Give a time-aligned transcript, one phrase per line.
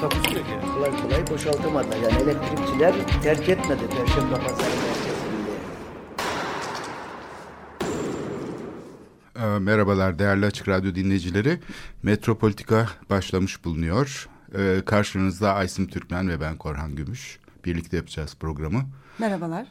[0.00, 0.74] Takusuyor yani.
[0.74, 1.96] kolay kolay boşaltamadılar.
[1.96, 5.20] Yani elektrikçiler terk etmedi Perşembe Pazarı merkezini.
[9.36, 11.60] Ee, Merhabalar değerli Açık Radyo dinleyicileri.
[12.02, 14.28] Metropolitika başlamış bulunuyor.
[14.58, 17.38] Ee, Karşınızda Aysim Türkmen ve ben Korhan Gümüş.
[17.64, 18.82] Birlikte yapacağız programı.
[19.18, 19.66] Merhabalar.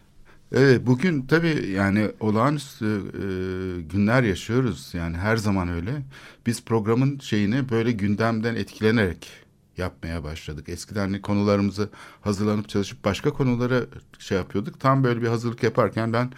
[0.56, 3.26] Evet, bugün tabii yani olağanüstü e,
[3.82, 4.90] günler yaşıyoruz.
[4.94, 5.92] Yani her zaman öyle.
[6.46, 9.49] Biz programın şeyini böyle gündemden etkilenerek
[9.80, 10.70] yapmaya başladık.
[10.70, 11.90] Eskiden hani konularımızı
[12.22, 13.82] hazırlanıp çalışıp başka konulara
[14.20, 14.80] şey yapıyorduk.
[14.80, 16.32] Tam böyle bir hazırlık yaparken ben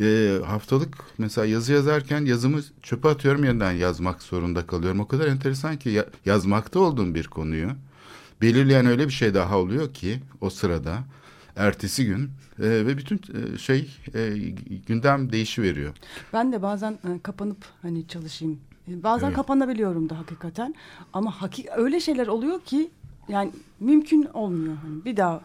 [0.00, 5.00] e, haftalık mesela yazı yazarken yazımı çöpe atıyorum yeniden yazmak zorunda kalıyorum.
[5.00, 7.70] O kadar enteresan ki ya, yazmakta olduğum bir konuyu
[8.42, 10.98] belirleyen öyle bir şey daha oluyor ki o sırada
[11.56, 14.28] ertesi gün e, ve bütün e, şey e,
[14.86, 15.94] gündem değişi veriyor.
[16.32, 18.60] Ben de bazen e, kapanıp hani çalışayım.
[18.88, 19.36] E, Bazen Evet.
[19.36, 20.74] kapanabiliyorum da hakikaten.
[21.12, 22.90] Ama hakik öyle şeyler oluyor ki
[23.28, 24.76] yani mümkün olmuyor.
[24.76, 25.40] Hani bir daha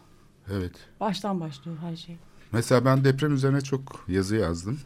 [0.54, 0.74] Evet.
[1.00, 2.18] baştan başlıyor her şey.
[2.52, 4.80] Mesela ben deprem üzerine çok yazı yazdım.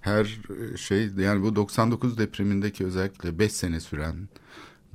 [0.00, 0.40] Her
[0.74, 4.28] e, şey yani bu 99 depremindeki özellikle 5 sene süren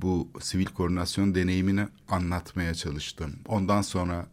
[0.02, 3.32] bu sivil koordinasyon deneyimini anlatmaya çalıştım.
[3.48, 4.26] Ondan sonra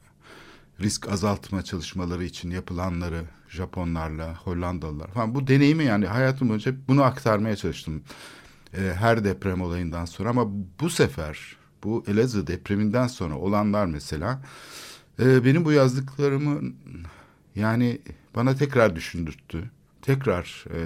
[0.80, 7.56] risk azaltma çalışmaları için yapılanları Japonlarla, Hollandalılar falan bu deneyimi yani hayatım boyunca bunu aktarmaya
[7.56, 8.04] çalıştım.
[8.74, 10.48] E, her deprem olayından sonra ama
[10.80, 14.42] bu sefer bu Elazığ depreminden sonra olanlar mesela
[15.20, 16.62] e, benim bu yazdıklarımı
[17.56, 18.02] yani
[18.36, 19.72] bana tekrar düşündürttü.
[20.02, 20.80] Tekrar e,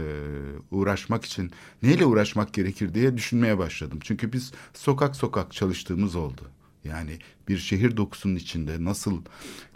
[0.71, 1.51] uğraşmak için
[1.83, 3.99] neyle uğraşmak gerekir diye düşünmeye başladım.
[4.01, 6.41] Çünkü biz sokak sokak çalıştığımız oldu.
[6.83, 9.21] Yani bir şehir dokusunun içinde nasıl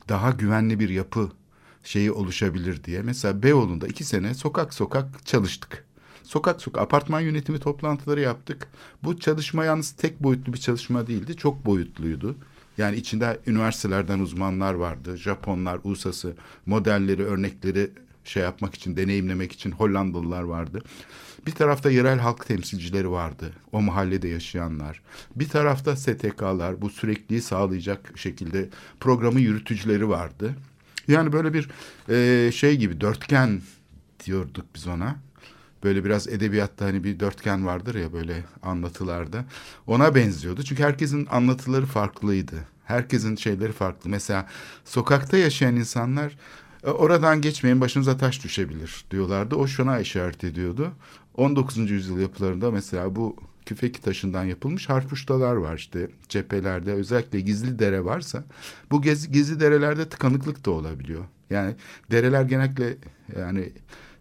[0.10, 1.32] daha güvenli bir yapı
[1.84, 3.02] şeyi oluşabilir diye.
[3.02, 5.86] Mesela Beyoğlu'nda iki sene sokak sokak çalıştık.
[6.26, 8.68] Sokak sokak apartman yönetimi toplantıları yaptık.
[9.04, 11.38] Bu çalışma yalnız tek boyutlu bir çalışma değildi.
[11.38, 12.36] Çok boyutluydu.
[12.78, 15.18] Yani içinde üniversitelerden uzmanlar vardı.
[15.18, 16.34] Japonlar, USA'sı,
[16.66, 17.92] modelleri, örnekleri
[18.24, 20.84] şey yapmak için, deneyimlemek için Hollandalılar vardı.
[21.48, 23.54] Bir tarafta yerel halk temsilcileri vardı.
[23.72, 25.02] O mahallede yaşayanlar.
[25.36, 28.70] Bir tarafta STK'lar, bu sürekliliği sağlayacak şekilde
[29.00, 30.56] programı yürütücüleri vardı.
[31.08, 31.70] Yani böyle bir
[32.10, 33.62] e, şey gibi dörtgen
[34.26, 35.25] diyorduk biz ona.
[35.86, 39.46] Böyle biraz edebiyatta hani bir dörtgen vardır ya böyle anlatılarda.
[39.88, 40.64] Ona benziyordu.
[40.64, 42.56] Çünkü herkesin anlatıları farklıydı.
[42.86, 44.10] Herkesin şeyleri farklı.
[44.10, 44.48] Mesela
[44.86, 46.38] sokakta yaşayan insanlar
[46.84, 49.56] "E, oradan geçmeyin başınıza taş düşebilir diyorlardı.
[49.56, 50.92] O şuna işaret ediyordu.
[51.36, 51.94] 19.
[51.94, 53.36] yüzyıl yapılarında mesela bu
[53.66, 58.44] küfeki taşından yapılmış harpuştalar var işte cephelerde özellikle gizli dere varsa
[58.92, 61.24] bu gez, gizli derelerde tıkanıklık da olabiliyor.
[61.50, 61.76] Yani
[62.12, 62.98] dereler genellikle
[63.40, 63.72] yani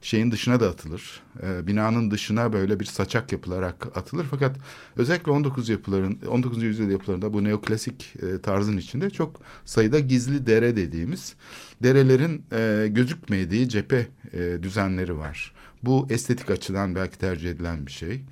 [0.04, 1.22] şeyin dışına da atılır.
[1.42, 4.26] Ee, binanın dışına böyle bir saçak yapılarak atılır.
[4.30, 4.56] Fakat
[4.96, 6.62] özellikle 19 yapıların 19.
[6.62, 11.34] yüzyıl yapılarında bu neoklasik e, tarzın içinde çok sayıda gizli dere dediğimiz
[11.82, 15.52] derelerin e, gözükmediği cephe e, düzenleri var.
[15.82, 18.24] Bu estetik açıdan belki tercih edilen bir şey.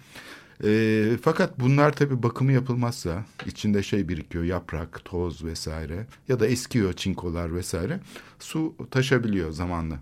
[0.64, 6.92] E, fakat bunlar tabii bakımı yapılmazsa içinde şey birikiyor yaprak, toz vesaire ya da eskiyor
[6.92, 8.00] çinkolar vesaire
[8.38, 9.98] su taşabiliyor zamanla.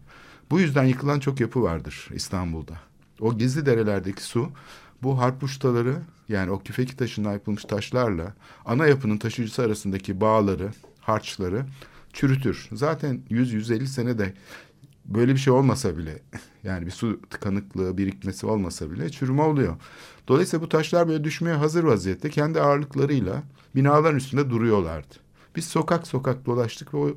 [0.51, 2.81] Bu yüzden yıkılan çok yapı vardır İstanbul'da.
[3.21, 4.51] O gizli derelerdeki su
[5.03, 5.97] bu harpuştaları
[6.29, 8.35] yani o küfeki taşından yapılmış taşlarla
[8.65, 11.67] ana yapının taşıyıcısı arasındaki bağları, harçları
[12.13, 12.69] çürütür.
[12.73, 14.35] Zaten 100-150 sene de
[15.05, 16.23] böyle bir şey olmasa bile
[16.65, 19.77] yani bir su tıkanıklığı birikmesi olmasa bile çürüme oluyor.
[20.29, 23.43] Dolayısıyla bu taşlar böyle düşmeye hazır vaziyette kendi ağırlıklarıyla
[23.77, 25.15] binaların üstünde duruyorlardı.
[25.57, 27.17] Biz sokak sokak dolaştık ve o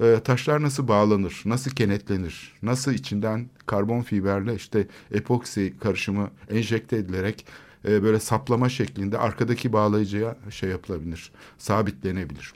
[0.00, 7.46] e, taşlar nasıl bağlanır, nasıl kenetlenir, nasıl içinden karbon fiberle işte epoksi karışımı enjekte edilerek
[7.88, 12.52] e, böyle saplama şeklinde arkadaki bağlayıcıya şey yapılabilir, sabitlenebilir.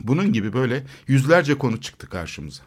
[0.00, 2.62] Bunun gibi böyle yüzlerce konu çıktı karşımıza.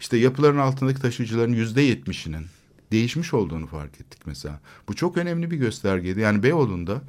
[0.00, 2.46] İşte yapıların altındaki taşıyıcıların yüzde yetmişinin
[2.92, 4.60] değişmiş olduğunu fark ettik mesela.
[4.88, 6.20] Bu çok önemli bir göstergeydi.
[6.20, 7.02] Yani Beyoğlu'nda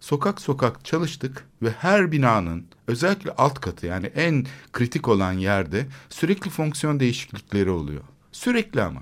[0.00, 6.50] sokak sokak çalıştık ve her binanın özellikle alt katı yani en kritik olan yerde sürekli
[6.50, 8.02] fonksiyon değişiklikleri oluyor.
[8.32, 9.00] Sürekli ama.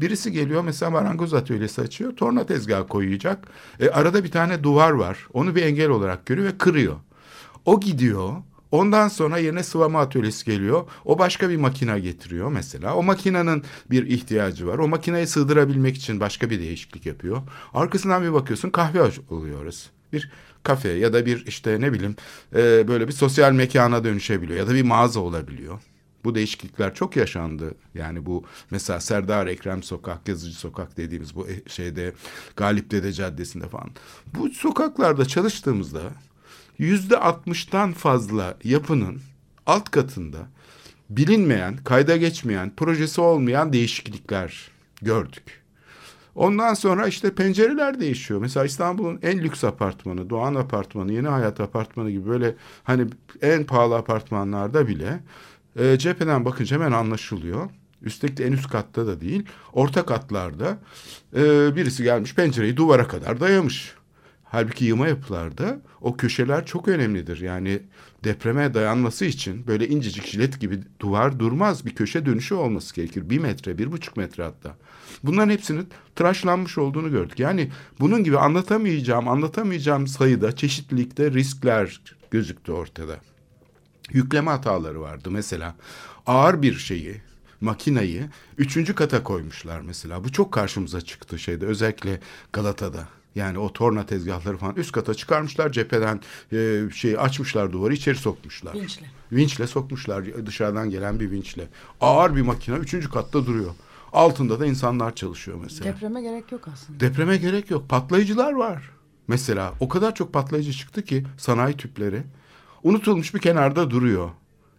[0.00, 2.16] Birisi geliyor mesela marangoz atölyesi açıyor.
[2.16, 3.48] Torna tezgahı koyacak.
[3.80, 5.26] E, arada bir tane duvar var.
[5.32, 6.96] Onu bir engel olarak görüyor ve kırıyor.
[7.64, 8.32] O gidiyor.
[8.70, 10.84] Ondan sonra yerine sıvama atölyesi geliyor.
[11.04, 12.94] O başka bir makina getiriyor mesela.
[12.94, 14.78] O makinenin bir ihtiyacı var.
[14.78, 17.42] O makineyi sığdırabilmek için başka bir değişiklik yapıyor.
[17.74, 19.95] Arkasından bir bakıyorsun kahve oluyor orası.
[20.16, 20.30] Bir
[20.62, 22.16] kafe ya da bir işte ne bileyim
[22.54, 25.80] e, böyle bir sosyal mekana dönüşebiliyor ya da bir mağaza olabiliyor.
[26.24, 27.74] Bu değişiklikler çok yaşandı.
[27.94, 32.12] Yani bu mesela Serdar Ekrem Sokak, Yazıcı Sokak dediğimiz bu e, şeyde
[32.56, 33.90] Galip Dede Caddesi'nde falan.
[34.34, 36.00] Bu sokaklarda çalıştığımızda
[36.78, 39.20] yüzde altmıştan fazla yapının
[39.66, 40.38] alt katında
[41.10, 44.70] bilinmeyen, kayda geçmeyen, projesi olmayan değişiklikler
[45.02, 45.65] gördük.
[46.36, 48.40] Ondan sonra işte pencereler değişiyor.
[48.40, 52.54] Mesela İstanbul'un en lüks apartmanı, Doğan Apartmanı, Yeni Hayat Apartmanı gibi böyle
[52.84, 53.06] hani
[53.42, 55.20] en pahalı apartmanlarda bile
[55.76, 57.70] e, cepheden bakınca hemen anlaşılıyor.
[58.02, 59.46] Üstelik de en üst katta da değil.
[59.72, 60.78] Orta katlarda
[61.36, 63.94] e, birisi gelmiş pencereyi duvara kadar dayamış.
[64.44, 67.40] Halbuki yığma yapılarda o köşeler çok önemlidir.
[67.40, 67.82] Yani
[68.24, 71.86] depreme dayanması için böyle incecik jilet gibi duvar durmaz.
[71.86, 73.30] Bir köşe dönüşü olması gerekir.
[73.30, 74.76] Bir metre, bir buçuk metre hatta.
[75.22, 77.38] Bunların hepsinin tıraşlanmış olduğunu gördük.
[77.38, 77.70] Yani
[78.00, 83.16] bunun gibi anlatamayacağım, anlatamayacağım sayıda çeşitlilikte riskler gözüktü ortada.
[84.12, 85.74] Yükleme hataları vardı mesela.
[86.26, 87.20] Ağır bir şeyi,
[87.60, 88.28] makinayı
[88.58, 90.24] üçüncü kata koymuşlar mesela.
[90.24, 92.20] Bu çok karşımıza çıktı şeyde özellikle
[92.52, 93.08] Galata'da.
[93.34, 96.20] Yani o torna tezgahları falan üst kata çıkarmışlar cepheden
[96.52, 98.74] e, şeyi açmışlar duvarı içeri sokmuşlar.
[98.74, 99.06] Vinçle.
[99.32, 101.68] Vinçle sokmuşlar dışarıdan gelen bir vinçle.
[102.00, 103.74] Ağır bir makine üçüncü katta duruyor.
[104.16, 105.94] Altında da insanlar çalışıyor mesela.
[105.94, 107.00] Depreme gerek yok aslında.
[107.00, 107.88] Depreme gerek yok.
[107.88, 108.90] Patlayıcılar var.
[109.28, 112.22] Mesela o kadar çok patlayıcı çıktı ki sanayi tüpleri
[112.82, 114.30] unutulmuş bir kenarda duruyor.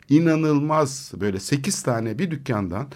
[0.10, 2.88] İnanılmaz böyle sekiz tane bir dükkandan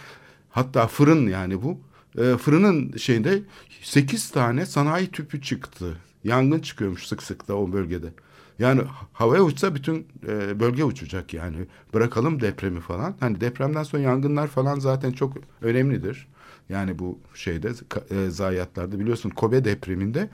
[0.50, 1.80] hatta fırın yani bu
[2.18, 3.42] e, fırının şeyinde
[3.82, 5.98] sekiz tane sanayi tüpü çıktı.
[6.24, 8.14] Yangın çıkıyormuş sık sık da o bölgede.
[8.62, 8.82] Yani
[9.14, 11.58] havaya uçsa bütün e, bölge uçacak yani.
[11.94, 13.16] Bırakalım depremi falan.
[13.20, 16.28] Hani depremden sonra yangınlar falan zaten çok önemlidir.
[16.70, 17.72] Yani bu şeyde
[18.12, 20.30] e, zayiatlarda biliyorsun Kobe depreminde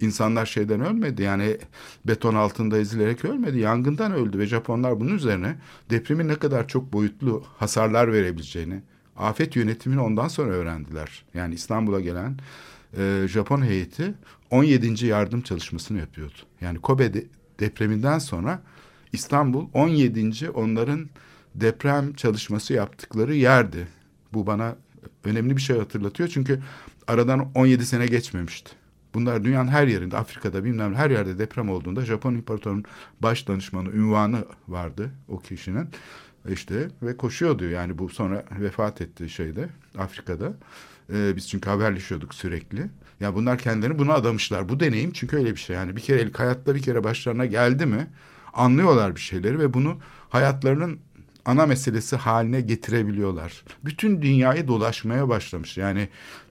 [0.00, 1.22] insanlar şeyden ölmedi.
[1.22, 1.58] Yani
[2.04, 3.58] beton altında ezilerek ölmedi.
[3.58, 5.56] Yangından öldü ve Japonlar bunun üzerine
[5.90, 8.82] depremin ne kadar çok boyutlu hasarlar verebileceğini,
[9.16, 11.24] afet yönetimini ondan sonra öğrendiler.
[11.34, 12.38] Yani İstanbul'a gelen
[12.98, 14.14] e, Japon heyeti
[14.50, 15.06] 17.
[15.06, 16.38] yardım çalışmasını yapıyordu.
[16.60, 17.12] Yani Kobe
[17.60, 18.62] depreminden sonra
[19.12, 20.50] İstanbul 17.
[20.50, 21.08] onların
[21.54, 23.88] deprem çalışması yaptıkları yerdi.
[24.32, 24.76] Bu bana
[25.24, 26.28] önemli bir şey hatırlatıyor.
[26.28, 26.62] Çünkü
[27.06, 28.70] aradan 17 sene geçmemişti.
[29.14, 32.84] Bunlar dünyanın her yerinde, Afrika'da bilmem her yerde deprem olduğunda Japon İmparatorluğu'nun
[33.20, 35.88] baş danışmanı ünvanı vardı o kişinin.
[36.48, 39.68] işte ve koşuyordu yani bu sonra vefat etti şeyde
[39.98, 40.52] Afrika'da.
[41.12, 42.90] Ee, biz çünkü haberleşiyorduk sürekli.
[43.20, 44.68] Ya bunlar kendilerini buna adamışlar.
[44.68, 45.76] Bu deneyim çünkü öyle bir şey.
[45.76, 48.06] Yani bir kere hayatta bir kere başlarına geldi mi
[48.54, 49.98] anlıyorlar bir şeyleri ve bunu
[50.28, 50.98] hayatlarının
[51.44, 53.64] ana meselesi haline getirebiliyorlar.
[53.84, 55.76] Bütün dünyayı dolaşmaya başlamış.
[55.76, 56.08] Yani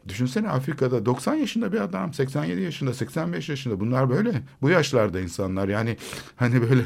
[0.08, 4.42] düşünsene Afrika'da 90 yaşında bir adam, 87 yaşında, 85 yaşında bunlar böyle.
[4.62, 5.98] Bu yaşlarda insanlar yani
[6.36, 6.84] hani böyle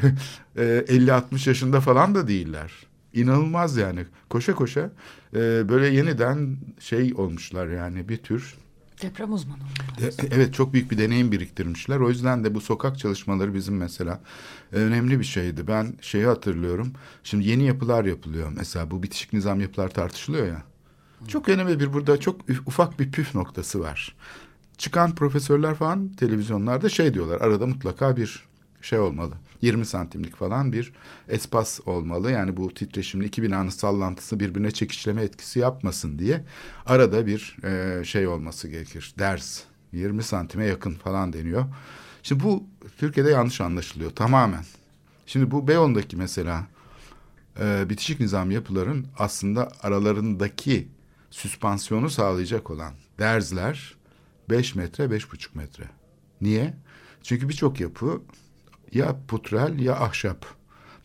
[0.56, 2.72] e, 50-60 yaşında falan da değiller.
[3.12, 4.04] İnanılmaz yani.
[4.28, 4.90] Koşa koşa
[5.34, 8.54] e, böyle yeniden şey olmuşlar yani bir tür
[9.02, 9.58] Deprem uzmanı
[10.00, 12.00] e, Evet çok büyük bir deneyim biriktirmişler.
[12.00, 14.20] O yüzden de bu sokak çalışmaları bizim mesela
[14.72, 15.66] önemli bir şeydi.
[15.68, 16.92] Ben şeyi hatırlıyorum.
[17.24, 18.52] Şimdi yeni yapılar yapılıyor.
[18.56, 20.62] Mesela bu bitişik nizam yapılar tartışılıyor ya.
[21.28, 24.16] Çok önemli bir burada çok ufak bir püf noktası var.
[24.78, 27.40] Çıkan profesörler falan televizyonlarda şey diyorlar.
[27.40, 28.44] Arada mutlaka bir
[28.82, 29.34] şey olmalı.
[29.62, 30.92] 20 santimlik falan bir
[31.28, 32.30] espas olmalı.
[32.30, 36.44] Yani bu titreşimli iki binanın sallantısı birbirine çekişleme etkisi yapmasın diye
[36.86, 39.14] arada bir e, şey olması gerekir.
[39.18, 39.60] Ders
[39.92, 41.64] 20 santime yakın falan deniyor.
[42.22, 42.66] Şimdi bu
[42.98, 44.64] Türkiye'de yanlış anlaşılıyor tamamen.
[45.26, 46.66] Şimdi bu Beyoğlu'ndaki mesela
[47.60, 50.88] e, bitişik nizam yapıların aslında aralarındaki
[51.30, 53.94] süspansiyonu sağlayacak olan derzler
[54.50, 55.84] 5 metre, beş buçuk metre.
[56.40, 56.74] Niye?
[57.22, 58.22] Çünkü birçok yapı
[58.92, 60.46] ya putrel ya ahşap.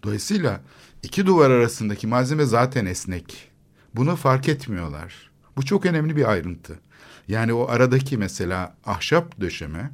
[0.04, 0.62] Dolayısıyla
[1.04, 3.52] iki duvar arasındaki malzeme zaten esnek.
[3.96, 5.32] Bunu fark etmiyorlar.
[5.58, 6.80] Bu çok önemli bir ayrıntı.
[7.28, 9.92] Yani o aradaki mesela ahşap döşeme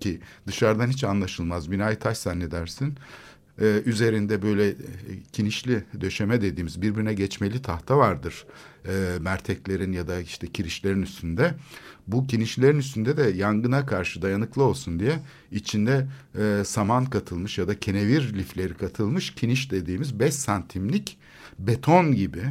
[0.00, 1.70] ki dışarıdan hiç anlaşılmaz.
[1.70, 2.98] Binayı taş zannedersin.
[3.60, 4.74] Ee, üzerinde böyle e,
[5.32, 8.46] kinişli döşeme dediğimiz birbirine geçmeli tahta vardır.
[8.88, 11.54] Ee, merteklerin ya da işte kirişlerin üstünde.
[12.06, 15.18] Bu kinişlerin üstünde de yangına karşı dayanıklı olsun diye
[15.52, 16.06] içinde
[16.38, 21.18] e, saman katılmış ya da kenevir lifleri katılmış kiniş dediğimiz beş santimlik
[21.58, 22.42] beton gibi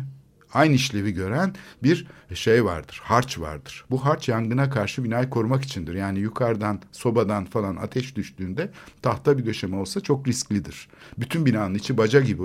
[0.53, 3.86] aynı işlevi gören bir şey vardır, harç vardır.
[3.89, 5.95] Bu harç yangına karşı binayı korumak içindir.
[5.95, 10.88] Yani yukarıdan, sobadan falan ateş düştüğünde tahta bir döşeme olsa çok risklidir.
[11.17, 12.43] Bütün binanın içi baca gibi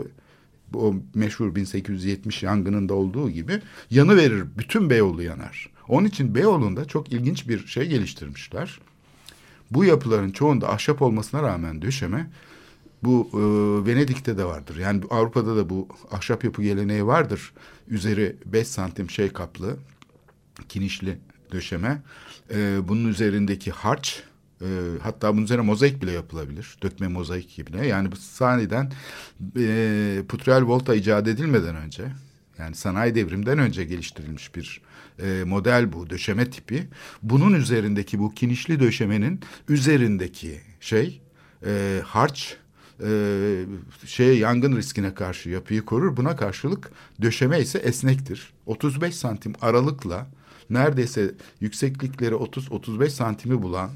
[0.74, 3.60] o meşhur 1870 yangınında olduğu gibi
[3.90, 4.44] yanı verir.
[4.58, 5.77] Bütün Beyoğlu yanar.
[5.88, 8.80] Onun için Beyoğlu'nda çok ilginç bir şey geliştirmişler.
[9.70, 12.30] Bu yapıların çoğunda ahşap olmasına rağmen döşeme
[13.02, 13.38] bu e,
[13.86, 14.76] Venedik'te de vardır.
[14.76, 17.52] Yani Avrupa'da da bu ahşap yapı geleneği vardır.
[17.88, 19.76] Üzeri 5 santim şey kaplı,
[20.68, 21.18] kinişli
[21.52, 22.02] döşeme.
[22.54, 24.22] E, bunun üzerindeki harç,
[24.60, 24.66] e,
[25.02, 26.76] hatta bunun üzerine mozaik bile yapılabilir.
[26.82, 27.86] Dökme mozaik gibi.
[27.86, 28.92] Yani bu sahneden
[29.58, 32.04] e, Putrel Volta icat edilmeden önce,
[32.58, 34.80] yani sanayi devrimden önce geliştirilmiş bir
[35.22, 36.88] e, model bu döşeme tipi.
[37.22, 41.20] Bunun üzerindeki bu kinişli döşemenin üzerindeki şey
[41.66, 42.56] e, harç
[43.02, 43.10] e,
[44.06, 46.16] şeye yangın riskine karşı yapıyı korur.
[46.16, 46.90] Buna karşılık
[47.22, 48.52] döşeme ise esnektir.
[48.66, 50.26] 35 santim aralıkla
[50.70, 53.90] neredeyse yükseklikleri 30-35 santimi bulan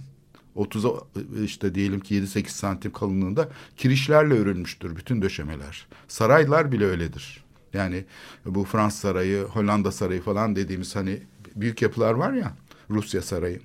[0.56, 1.04] 30'a
[1.44, 5.86] işte diyelim ki 7-8 santim kalınlığında kirişlerle örülmüştür bütün döşemeler.
[6.08, 7.41] Saraylar bile öyledir.
[7.74, 8.04] Yani
[8.46, 11.22] bu Fransız Sarayı, Hollanda Sarayı falan dediğimiz hani
[11.56, 12.52] büyük yapılar var ya
[12.90, 13.60] Rusya Sarayı.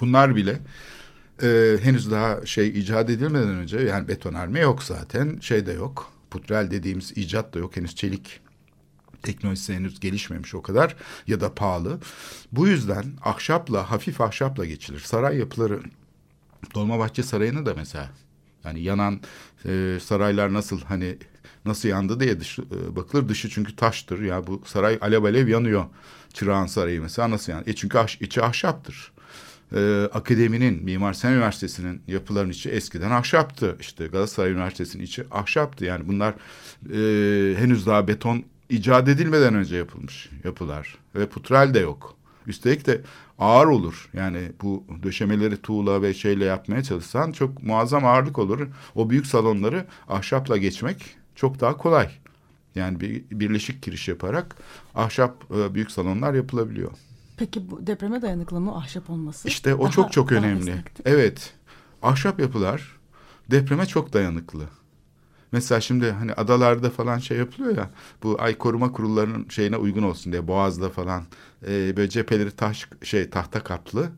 [0.00, 0.58] Bunlar bile
[1.42, 6.12] e, henüz daha şey icat edilmeden önce yani betonarme yok zaten şey de yok.
[6.30, 8.40] Putrel dediğimiz icat da yok henüz çelik
[9.22, 10.96] teknolojisi henüz gelişmemiş o kadar
[11.26, 11.98] ya da pahalı.
[12.52, 15.00] Bu yüzden ahşapla hafif ahşapla geçilir.
[15.00, 15.80] Saray yapıları
[16.74, 18.10] Dolmabahçe Sarayı'nı da mesela
[18.64, 19.20] yani yanan
[19.64, 21.18] e, saraylar nasıl hani
[21.68, 25.84] nasıl yandı diye dış, e, bakılır dışı çünkü taştır ya bu saray alev alev yanıyor.
[26.32, 27.64] Çırağan Sarayı mesela nasıl yani?
[27.66, 29.12] E çünkü ahş, içi ahşaptır
[29.74, 33.76] e, akademinin, Mimar Sinan Üniversitesi'nin yapıların içi eskiden ahşaptı.
[33.80, 35.84] İşte Galatasaray Üniversitesi'nin içi ahşaptı.
[35.84, 36.34] Yani bunlar
[36.92, 40.98] e, henüz daha beton icat edilmeden önce yapılmış yapılar.
[41.14, 42.14] Ve putral de yok.
[42.46, 43.00] Üstelik de
[43.38, 44.08] ağır olur.
[44.12, 48.68] Yani bu döşemeleri tuğla ve şeyle yapmaya çalışsan çok muazzam ağırlık olur.
[48.94, 52.10] O büyük salonları ahşapla geçmek çok daha kolay.
[52.74, 54.56] Yani bir birleşik giriş yaparak
[54.94, 56.90] ahşap e, büyük salonlar yapılabiliyor.
[57.36, 59.48] Peki bu depreme dayanıklı mı ahşap olması?
[59.48, 60.70] İşte o Daha- çok çok önemli.
[60.70, 61.06] esnektir.
[61.06, 61.52] Evet.
[62.02, 62.96] Ahşap yapılar
[63.50, 64.64] depreme çok dayanıklı.
[65.52, 67.90] Mesela şimdi hani adalarda falan şey yapılıyor ya
[68.22, 71.24] bu ay koruma kurullarının şeyine uygun olsun diye boğazda falan
[71.68, 74.10] e, böyle cepheleri taş şey tahta kaplı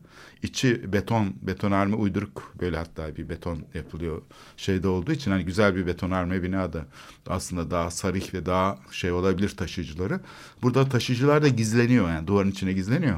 [0.43, 4.21] içi beton betonarme uyduruk böyle hatta bir beton yapılıyor
[4.57, 6.85] şeyde olduğu için hani güzel bir betonarme bina da
[7.27, 10.19] aslında daha sarih ve daha şey olabilir taşıyıcıları.
[10.61, 13.17] Burada taşıyıcılar da gizleniyor yani duvarın içine gizleniyor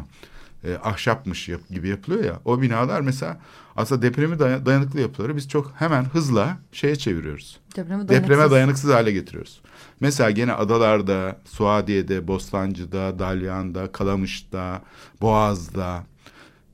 [0.63, 2.39] e, ahşapmış yap, gibi yapılıyor ya.
[2.45, 3.39] O binalar mesela
[3.75, 7.59] aslında depremi daya- dayanıklı yapıları biz çok hemen hızla şeye çeviriyoruz.
[7.75, 8.89] Depreme Depreme dayanıksız.
[8.89, 9.61] hale getiriyoruz.
[9.99, 14.81] Mesela gene adalarda, Suadiye'de, Bostancı'da, Dalyan'da, Kalamış'ta,
[15.21, 16.03] Boğaz'da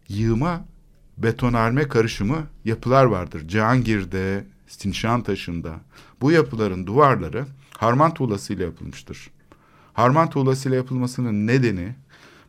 [0.09, 0.65] yığma
[1.17, 3.47] betonarme karışımı yapılar vardır.
[3.47, 5.71] Cihangir'de, Sinşantaşı'nda.
[6.21, 7.45] Bu yapıların duvarları
[7.77, 9.29] harman tuğlasıyla yapılmıştır.
[9.93, 11.95] Harman tuğlasıyla yapılmasının nedeni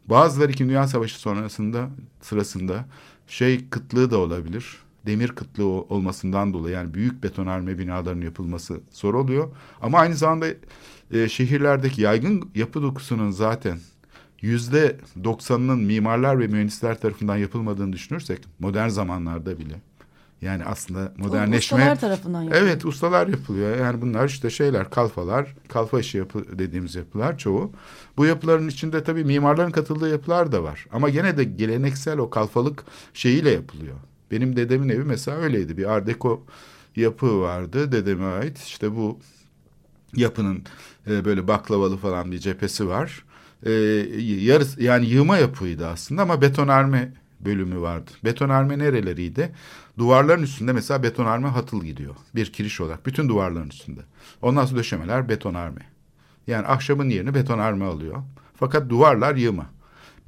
[0.07, 1.89] bazıları İkinci Dünya Savaşı sonrasında
[2.21, 2.85] sırasında
[3.31, 4.79] şey kıtlığı da olabilir.
[5.07, 9.49] Demir kıtlığı olmasından dolayı yani büyük betonarme binaların yapılması zor oluyor.
[9.81, 10.47] Ama aynı zamanda
[11.11, 13.79] e, şehirlerdeki yaygın yapı dokusunun zaten
[14.41, 19.75] yüzde doksanının mimarlar ve mühendisler tarafından yapılmadığını düşünürsek modern zamanlarda bile
[20.43, 22.67] yani aslında modernleşme Ustalar tarafından yapılıyor.
[22.67, 23.79] Evet ustalar yapılıyor.
[23.79, 27.73] Yani bunlar işte şeyler kalfalar, kalfa işi yapı dediğimiz yapılar çoğu.
[28.17, 30.87] Bu yapıların içinde tabii mimarların katıldığı yapılar da var.
[30.93, 33.97] Ama gene de geleneksel o kalfalık şeyiyle yapılıyor.
[34.31, 35.77] Benim dedemin evi mesela öyleydi.
[35.77, 36.43] Bir art deco
[36.97, 38.59] yapı vardı dedeme ait.
[38.59, 39.19] İşte bu
[40.17, 40.65] yapının
[41.07, 43.25] e, böyle baklavalı falan bir cephesi var.
[43.67, 43.71] E,
[44.41, 48.11] yarısı yani yığma yapıydı aslında ama betonarme bölümü vardı.
[48.25, 49.53] Betonarme nereleriydi?
[50.01, 52.15] Duvarların üstünde mesela betonarme hatıl gidiyor.
[52.35, 54.01] Bir kiriş olarak bütün duvarların üstünde.
[54.43, 55.87] Ondan sonra döşemeler betonarme.
[56.47, 58.23] Yani ahşabın yerini betonarme alıyor.
[58.55, 59.67] Fakat duvarlar yığma.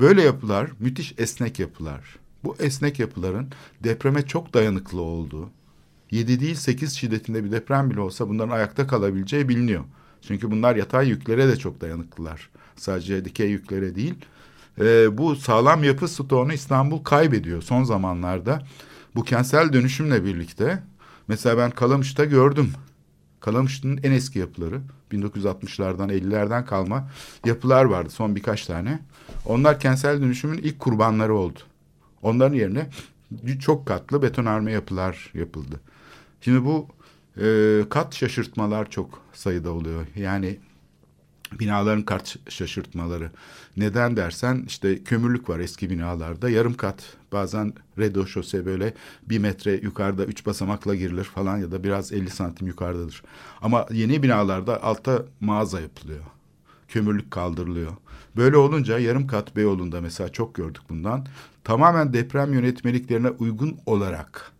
[0.01, 2.17] Böyle yapılar müthiş esnek yapılar.
[2.45, 3.49] Bu esnek yapıların
[3.85, 5.51] depreme çok dayanıklı olduğu,
[6.11, 9.85] 7 değil 8 şiddetinde bir deprem bile olsa bunların ayakta kalabileceği biliniyor.
[10.23, 12.51] Çünkü bunlar yatay yüklere de çok dayanıklılar.
[12.77, 14.15] Sadece dikey yüklere değil.
[14.81, 18.63] Ee, bu sağlam yapı stoğunu İstanbul kaybediyor son zamanlarda.
[19.15, 20.83] Bu kentsel dönüşümle birlikte
[21.29, 22.73] mesela ben Kalamış'ta gördüm.
[23.41, 24.81] Kalamış'ın en eski yapıları
[25.13, 27.11] 1960'lardan 50'lerden kalma
[27.45, 29.01] yapılar vardı son birkaç tane.
[29.47, 31.59] Onlar kentsel dönüşümün ilk kurbanları oldu.
[32.23, 32.87] Onların yerine
[33.61, 35.81] çok katlı betonarme yapılar yapıldı.
[36.41, 36.89] Şimdi bu
[37.41, 40.07] e, kat şaşırtmalar çok sayıda oluyor.
[40.17, 40.59] Yani
[41.61, 43.31] Binaların kat şaşırtmaları.
[43.77, 46.51] Neden dersen işte kömürlük var eski binalarda.
[46.51, 48.95] Yarım kat bazen redo şose böyle
[49.29, 53.23] bir metre yukarıda üç basamakla girilir falan ya da biraz 50 santim yukarıdadır.
[53.63, 56.25] Ama yeni binalarda altta mağaza yapılıyor.
[56.89, 57.93] Kömürlük kaldırılıyor.
[58.37, 61.27] Böyle olunca yarım kat Beyoğlu'nda mesela çok gördük bundan.
[61.65, 64.53] Tamamen deprem yönetmeliklerine uygun olarak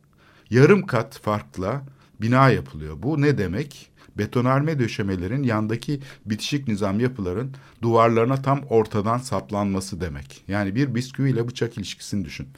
[0.51, 1.83] yarım kat farkla
[2.21, 3.03] bina yapılıyor.
[3.03, 3.92] Bu ne demek?
[4.19, 10.45] Betonarme döşemelerin yandaki bitişik nizam yapıların duvarlarına tam ortadan saplanması demek.
[10.49, 12.49] Yani bir bisküvi ile bıçak ilişkisini düşün.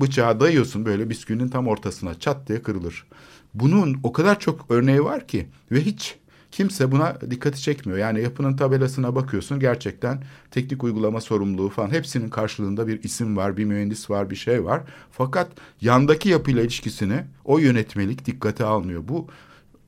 [0.00, 3.06] Bıçağı dayıyorsun böyle bisküvinin tam ortasına çat diye kırılır.
[3.54, 6.16] Bunun o kadar çok örneği var ki ve hiç
[6.50, 7.98] kimse buna dikkati çekmiyor.
[7.98, 13.64] Yani yapının tabelasına bakıyorsun gerçekten teknik uygulama sorumluluğu falan hepsinin karşılığında bir isim var, bir
[13.64, 14.82] mühendis var, bir şey var.
[15.10, 19.02] Fakat yandaki yapıyla ilişkisini o yönetmelik dikkate almıyor.
[19.08, 19.28] Bu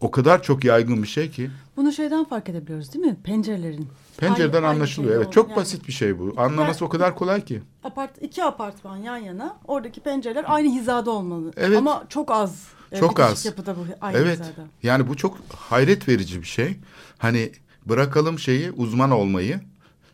[0.02, 1.50] o kadar çok yaygın bir şey ki.
[1.76, 3.16] Bunu şeyden fark edebiliyoruz değil mi?
[3.25, 3.88] Pencerelerin.
[4.16, 5.12] Pencereden Aynı- aynı anlaşılıyor.
[5.14, 6.35] şey evet çok Yani basit bir şey bu.
[6.37, 7.62] Anlaması o kadar kolay ki.
[7.85, 9.56] Apart, iki apartman yan yana.
[9.68, 11.52] Oradaki pencereler aynı hizada olmalı.
[11.56, 11.78] Evet.
[11.78, 12.66] Ama çok az.
[12.92, 13.44] e, Çok az.
[13.47, 14.32] yapıda bu aynı Evet.
[14.40, 14.66] hizada.
[14.82, 16.76] Yani bu çok hayret verici bir şey.
[17.18, 17.52] Hani
[17.87, 19.61] bırakalım şeyi uzman olmayı.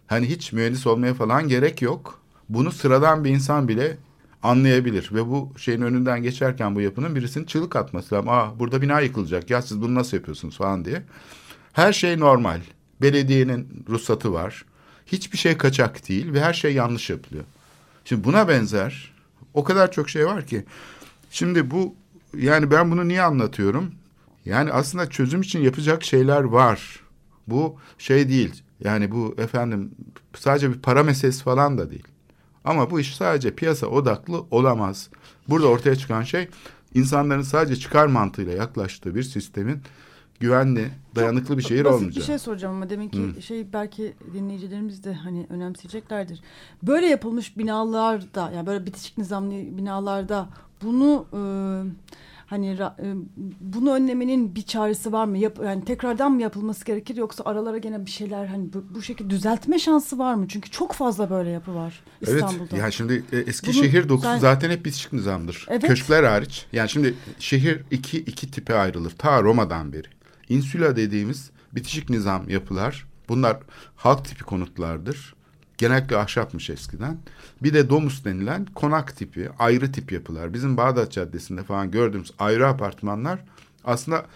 [0.06, 2.20] Hani hiç mühendis olmaya falan gerek yok.
[2.48, 3.96] Bunu sıradan bir insan bile
[4.42, 8.28] anlayabilir ve bu şeyin önünden geçerken bu yapının birisinin çığlık atması lazım.
[8.28, 9.50] Aa burada bina yıkılacak.
[9.50, 11.02] Ya siz bunu nasıl yapıyorsunuz falan diye.
[11.72, 12.60] Her şey normal.
[13.02, 14.64] Belediyenin ruhsatı var.
[15.06, 17.44] Hiçbir şey kaçak değil ve her şey yanlış yapılıyor.
[18.04, 19.14] Şimdi buna benzer
[19.54, 20.64] o kadar çok şey var ki.
[21.30, 21.94] Şimdi bu
[22.36, 23.94] yani ben bunu niye anlatıyorum?
[24.44, 27.00] Yani aslında çözüm için yapacak şeyler var.
[27.46, 28.62] Bu şey değil.
[28.84, 29.90] Yani bu efendim
[30.34, 32.08] sadece bir para meselesi falan da değil.
[32.68, 35.10] Ama bu iş sadece piyasa odaklı olamaz.
[35.48, 36.48] Burada ortaya çıkan şey
[36.94, 39.82] insanların sadece çıkar mantığıyla yaklaştığı bir sistemin
[40.40, 42.16] güvenli, dayanıklı bir şehir olmayacak.
[42.16, 46.40] bir şey soracağım ama deminki şey belki dinleyicilerimiz de hani önemseyeceklerdir.
[46.82, 50.48] Böyle yapılmış binalarda yani böyle bitişik nizamlı binalarda
[50.82, 51.40] bunu e,
[52.48, 53.14] hani e,
[53.60, 55.38] bunu önlemenin bir çaresi var mı?
[55.38, 59.30] Yap, yani tekrardan mı yapılması gerekir yoksa aralara gene bir şeyler hani bu, bu şekilde
[59.30, 60.48] düzeltme şansı var mı?
[60.48, 62.64] Çünkü çok fazla böyle yapı var İstanbul'da.
[62.70, 62.78] Evet.
[62.82, 65.66] Yani şimdi e, eski Bunu şehir dokusu sen- zaten hep bitişik nizamdır.
[65.68, 65.86] Evet.
[65.86, 66.66] Köşkler hariç.
[66.72, 69.10] Yani şimdi şehir iki iki tipe ayrılır.
[69.10, 70.06] Ta Roma'dan beri.
[70.48, 73.06] İnsüla dediğimiz bitişik nizam yapılar.
[73.28, 73.56] Bunlar
[73.96, 75.34] halk tipi konutlardır.
[75.78, 77.18] Genellikle ahşapmış eskiden.
[77.62, 80.54] Bir de domus denilen konak tipi, ayrı tip yapılar.
[80.54, 83.38] Bizim Bağdat Caddesi'nde falan gördüğümüz ayrı apartmanlar
[83.84, 84.26] aslında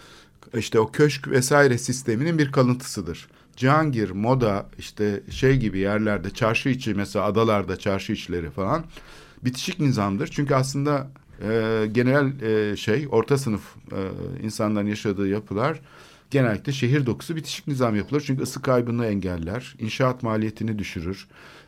[0.53, 3.27] işte o köşk vesaire sisteminin bir kalıntısıdır.
[3.55, 8.85] Cihangir, Moda işte şey gibi yerlerde çarşı içi mesela adalarda çarşı içleri falan
[9.45, 10.27] bitişik nizamdır.
[10.27, 11.07] Çünkü aslında
[11.41, 13.99] e, genel e, şey orta sınıf e,
[14.43, 15.79] insanların yaşadığı yapılar
[16.33, 18.23] genellikle şehir dokusu bitişik nizam yapılır.
[18.27, 21.27] Çünkü ısı kaybını engeller, inşaat maliyetini düşürür,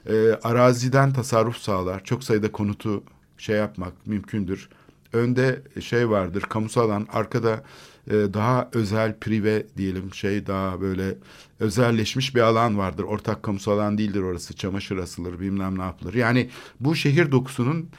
[0.10, 2.04] e, araziden tasarruf sağlar.
[2.04, 3.04] Çok sayıda konutu
[3.38, 4.70] şey yapmak mümkündür.
[5.14, 7.64] Önde şey vardır, kamusal alan, arkada
[8.08, 11.16] e, daha özel, prive diyelim şey daha böyle
[11.60, 13.04] özelleşmiş bir alan vardır.
[13.04, 14.56] Ortak kamusal alan değildir orası.
[14.56, 16.14] Çamaşır asılır, bilmem ne yapılır.
[16.14, 16.50] Yani
[16.80, 17.90] bu şehir dokusunun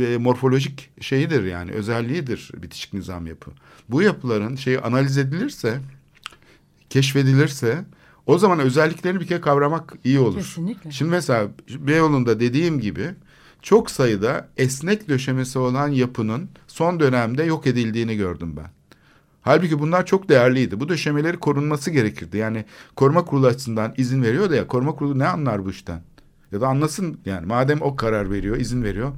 [0.00, 3.50] e, morfolojik şeyidir yani özelliğidir bitişik nizam yapı.
[3.88, 5.80] Bu yapıların şeyi analiz edilirse,
[6.90, 7.84] keşfedilirse
[8.26, 10.38] o zaman özelliklerini bir kere kavramak iyi olur.
[10.38, 10.90] Kesinlikle.
[10.90, 13.10] Şimdi mesela Beyoğlu'nda dediğim gibi
[13.62, 18.70] çok sayıda esnek döşemesi olan yapının son dönemde yok edildiğini gördüm ben.
[19.42, 20.80] Halbuki bunlar çok değerliydi.
[20.80, 22.36] Bu döşemeleri korunması gerekirdi.
[22.36, 22.64] Yani
[22.96, 26.02] koruma kurulu açısından izin veriyor da ya koruma kurulu ne anlar bu işten?
[26.52, 29.12] Ya da anlasın yani madem o karar veriyor, izin veriyor.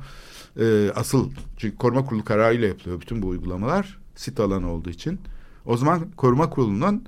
[0.60, 5.20] e, asıl çünkü koruma kurulu kararıyla yapılıyor bütün bu uygulamalar sit alanı olduğu için.
[5.66, 7.04] O zaman koruma kurulunun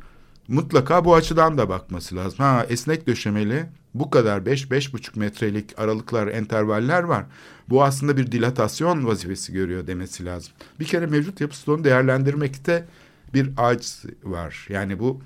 [0.50, 2.38] mutlaka bu açıdan da bakması lazım.
[2.38, 7.24] Ha esnek döşemeli bu kadar 5-5,5 metrelik aralıklar, entervaller var.
[7.68, 10.52] Bu aslında bir dilatasyon vazifesi görüyor demesi lazım.
[10.80, 12.86] Bir kere mevcut yapı stoğunu değerlendirmekte
[13.34, 14.66] bir aciz var.
[14.68, 15.20] Yani bu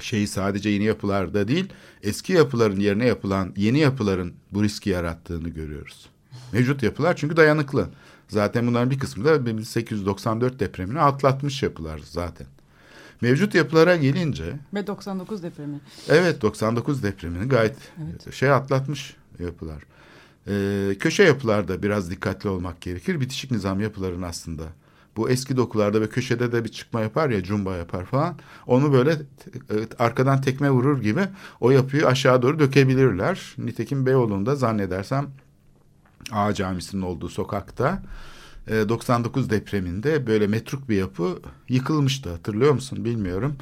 [0.00, 6.08] şeyi sadece yeni yapılarda değil, eski yapıların yerine yapılan yeni yapıların bu riski yarattığını görüyoruz.
[6.52, 7.88] Mevcut yapılar çünkü dayanıklı.
[8.28, 12.46] Zaten bunların bir kısmı da 1894 depremini atlatmış yapılar zaten.
[13.20, 15.80] Mevcut yapılara gelince Ve 99 depremi.
[16.08, 18.34] Evet 99 depremini gayet Evet.
[18.34, 19.82] şey atlatmış yapılar.
[20.48, 23.20] Ee, köşe yapılarda biraz dikkatli olmak gerekir.
[23.20, 24.62] Bitişik nizam yapıların aslında.
[25.16, 28.34] Bu eski dokularda ve köşede de bir çıkma yapar ya cumba yapar falan.
[28.66, 31.20] Onu böyle e, arkadan tekme vurur gibi
[31.60, 33.54] o yapıyı aşağı doğru dökebilirler.
[33.58, 35.26] Nitekim Beyoğlu'nda zannedersem
[36.32, 38.02] A Camisi'nin olduğu sokakta
[38.68, 42.30] e, 99 depreminde böyle metruk bir yapı yıkılmıştı.
[42.30, 43.56] Hatırlıyor musun bilmiyorum.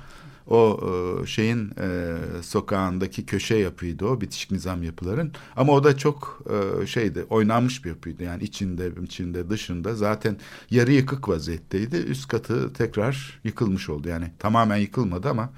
[0.46, 0.80] o
[1.22, 5.32] e, şeyin e, sokağındaki köşe yapıydı o bitişik nizam yapıların.
[5.56, 6.42] Ama o da çok
[6.82, 8.22] e, şeydi oynanmış bir yapıydı.
[8.22, 10.36] Yani içinde, içinde, dışında zaten
[10.70, 11.96] yarı yıkık vaziyetteydi.
[11.96, 14.08] Üst katı tekrar yıkılmış oldu.
[14.08, 15.50] Yani tamamen yıkılmadı ama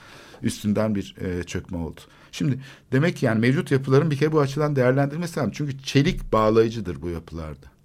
[0.43, 2.01] üstünden bir e, çökme oldu.
[2.33, 2.61] Şimdi
[2.93, 5.53] demek ki yani mevcut yapıların bir kere bu açıdan değerlendirmesi lazım.
[5.57, 7.76] Çünkü çelik bağlayıcıdır bu yapılarda.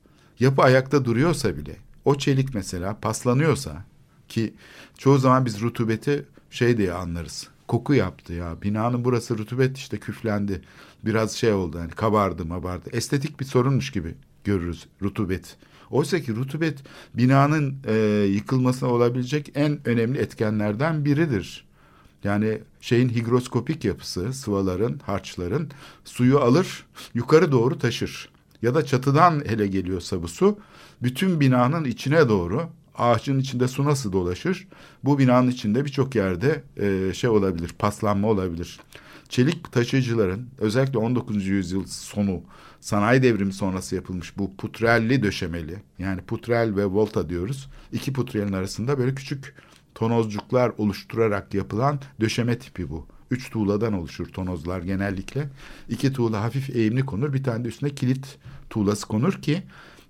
[0.41, 1.75] Yapı ayakta duruyorsa bile
[2.06, 3.86] o çelik mesela paslanıyorsa
[4.27, 4.54] ki
[4.97, 7.47] çoğu zaman biz rutubeti şey diye anlarız.
[7.67, 8.62] Koku yaptı ya.
[8.62, 10.62] Binanın burası rutubet işte küflendi.
[11.06, 12.89] Biraz şey oldu hani kabardı mabardı.
[12.93, 15.58] Estetik bir sorunmuş gibi görürüz rutubet.
[15.91, 16.80] Oysa ki rutubet
[17.13, 17.95] binanın e,
[18.30, 21.65] yıkılmasına olabilecek en önemli etkenlerden biridir.
[22.23, 25.69] Yani şeyin higroskopik yapısı, sıvaların, harçların
[26.06, 28.31] suyu alır, yukarı doğru taşır.
[28.62, 30.60] Ya da çatıdan hele geliyorsa bu su,
[31.04, 34.67] bütün binanın içine doğru ağacın içinde su nasıl dolaşır?
[35.04, 38.80] Bu binanın içinde birçok yerde e, şey olabilir, paslanma olabilir.
[39.30, 41.47] Çelik taşıyıcıların özellikle 19.
[41.47, 42.41] yüzyıl sonu
[42.80, 47.69] sanayi devrimi sonrası yapılmış bu putrelli döşemeli yani putrel ve volta diyoruz.
[47.93, 49.56] İki putrelin arasında böyle küçük
[49.95, 53.08] tonozcuklar oluşturarak yapılan döşeme tipi bu.
[53.32, 55.50] Üç tuğladan oluşur tonozlar genellikle.
[55.89, 57.34] İki tuğla hafif eğimli konur.
[57.34, 58.38] Bir tane de üstüne kilit
[58.70, 59.63] tuğlası konur ki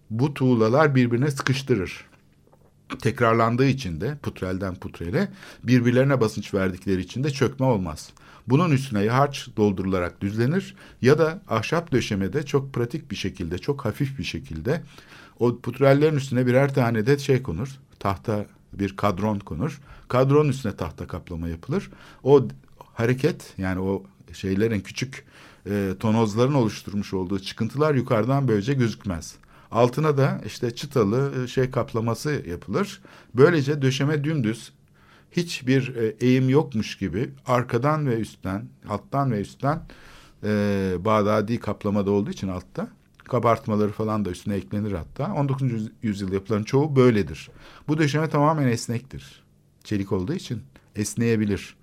[0.10, 2.05] bu tuğlalar birbirine sıkıştırır.
[3.01, 5.31] Tekrarlandığı için de putrelden putrele
[5.63, 8.10] birbirlerine basınç verdikleri için de çökme olmaz.
[8.47, 13.86] Bunun üstüne ya harç doldurularak düzlenir ya da ahşap döşemede çok pratik bir şekilde, çok
[13.86, 14.81] hafif bir şekilde
[15.39, 17.69] o putrellerin üstüne birer tane de şey konur.
[17.99, 19.81] Tahta bir kadron konur.
[20.07, 21.91] Kadronun üstüne tahta kaplama yapılır.
[22.23, 22.47] O
[23.01, 25.25] hareket yani o şeylerin küçük
[25.69, 29.35] e, tonozların oluşturmuş olduğu çıkıntılar yukarıdan böylece gözükmez.
[29.71, 33.01] Altına da işte çıtalı e, şey kaplaması yapılır.
[33.35, 34.73] Böylece döşeme dümdüz
[35.31, 39.83] hiçbir e, eğim yokmuş gibi arkadan ve üstten, alttan ve üstten
[40.43, 42.87] e, Bağdadi kaplamada olduğu için altta
[43.31, 45.33] kabartmaları falan da üstüne eklenir hatta.
[45.33, 45.71] 19.
[46.01, 47.49] yüzyıl yapıların çoğu böyledir.
[47.87, 49.43] Bu döşeme tamamen esnektir.
[49.83, 50.61] Çelik olduğu için
[50.95, 51.75] esneyebilir.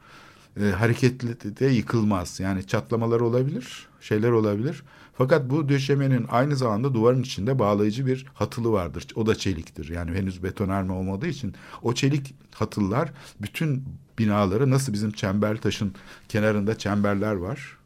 [0.60, 2.40] E, hareketli de yıkılmaz.
[2.40, 4.82] Yani çatlamalar olabilir, şeyler olabilir.
[5.14, 9.06] Fakat bu döşemenin aynı zamanda duvarın içinde bağlayıcı bir hatılı vardır.
[9.14, 9.88] O da çeliktir.
[9.88, 13.84] Yani henüz betonarme olmadığı için o çelik hatıllar bütün
[14.18, 15.94] binaları nasıl bizim çember taşın
[16.28, 17.78] kenarında çemberler var.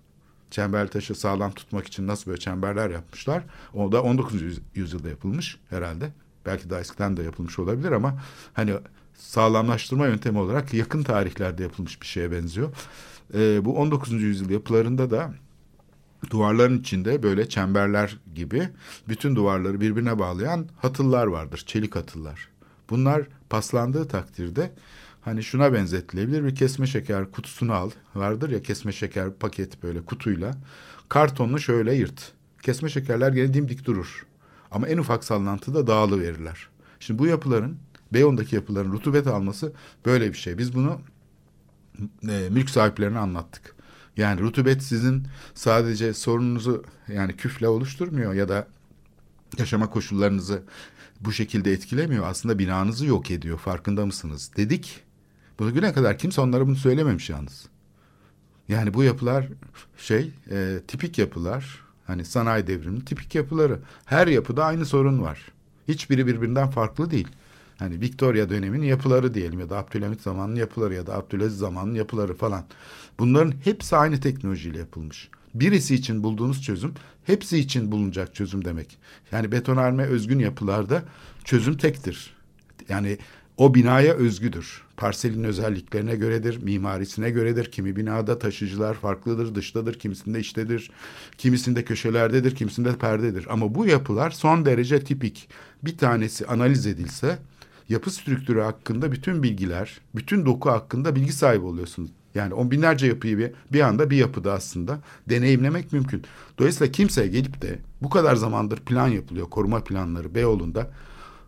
[0.50, 3.42] Çember taşı sağlam tutmak için nasıl böyle çemberler yapmışlar.
[3.74, 4.42] O da 19.
[4.74, 6.12] yüzyılda yapılmış herhalde.
[6.46, 8.74] Belki daha eskiden de yapılmış olabilir ama hani
[9.14, 12.70] sağlamlaştırma yöntemi olarak yakın tarihlerde yapılmış bir şeye benziyor.
[13.34, 14.12] Ee, bu 19.
[14.12, 15.34] yüzyıl yapılarında da
[16.30, 18.68] duvarların içinde böyle çemberler gibi
[19.08, 21.62] bütün duvarları birbirine bağlayan hatıllar vardır.
[21.66, 22.48] Çelik hatıllar.
[22.90, 24.72] Bunlar paslandığı takdirde
[25.20, 27.90] hani şuna benzetilebilir bir kesme şeker kutusunu al.
[28.14, 30.54] Vardır ya kesme şeker paket böyle kutuyla.
[31.08, 32.32] Kartonunu şöyle yırt.
[32.62, 34.26] Kesme şekerler gene dimdik durur.
[34.70, 36.68] Ama en ufak sallantıda dağılı verirler.
[37.00, 37.76] Şimdi bu yapıların
[38.14, 39.72] Beyoğlu'ndaki yapıların rutubet alması
[40.06, 40.58] böyle bir şey.
[40.58, 41.00] Biz bunu
[42.28, 43.74] e, mülk sahiplerine anlattık.
[44.16, 48.68] Yani rutubet sizin sadece sorununuzu yani küfle oluşturmuyor ya da
[49.58, 50.62] yaşama koşullarınızı
[51.20, 52.26] bu şekilde etkilemiyor.
[52.26, 53.58] Aslında binanızı yok ediyor.
[53.58, 54.50] Farkında mısınız?
[54.56, 55.00] Dedik.
[55.58, 57.66] Bugüne kadar kimse onlara bunu söylememiş yalnız.
[58.68, 59.48] Yani bu yapılar
[59.96, 61.82] şey e, tipik yapılar.
[62.06, 63.78] Hani sanayi devrimi tipik yapıları.
[64.04, 65.52] Her yapıda aynı sorun var.
[65.88, 67.28] Hiçbiri birbirinden farklı değil.
[67.82, 72.34] Hani Victoria döneminin yapıları diyelim ya da Abdülhamit zamanının yapıları ya da Abdülaziz zamanının yapıları
[72.34, 72.64] falan.
[73.18, 75.30] Bunların hepsi aynı teknolojiyle yapılmış.
[75.54, 78.98] Birisi için bulduğunuz çözüm hepsi için bulunacak çözüm demek.
[79.32, 81.02] Yani betonarme özgün yapılarda
[81.44, 82.34] çözüm tektir.
[82.88, 83.18] Yani
[83.56, 84.82] o binaya özgüdür.
[84.96, 87.70] Parselin özelliklerine göredir, mimarisine göredir.
[87.70, 90.90] Kimi binada taşıcılar farklıdır, dıştadır, kimisinde içtedir,
[91.38, 93.46] kimisinde köşelerdedir, kimisinde perdedir.
[93.50, 95.48] Ama bu yapılar son derece tipik.
[95.82, 97.38] Bir tanesi analiz edilse
[97.88, 102.10] yapı strüktürü hakkında bütün bilgiler, bütün doku hakkında bilgi sahibi oluyorsunuz.
[102.34, 106.22] Yani on binlerce yapıyı bir, bir anda bir yapıda aslında deneyimlemek mümkün.
[106.58, 110.90] Dolayısıyla kimse gelip de bu kadar zamandır plan yapılıyor, koruma planları Beyoğlu'nda.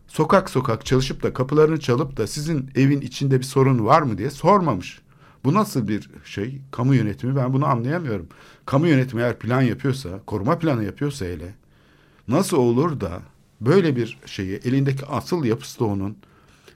[0.07, 4.29] Sokak sokak çalışıp da kapılarını çalıp da sizin evin içinde bir sorun var mı diye
[4.29, 5.01] sormamış.
[5.43, 6.61] Bu nasıl bir şey?
[6.71, 8.27] Kamu yönetimi ben bunu anlayamıyorum.
[8.65, 11.55] Kamu yönetimi eğer plan yapıyorsa, koruma planı yapıyorsa hele
[12.27, 13.21] nasıl olur da
[13.61, 16.17] böyle bir şeyi elindeki asıl yapısı onun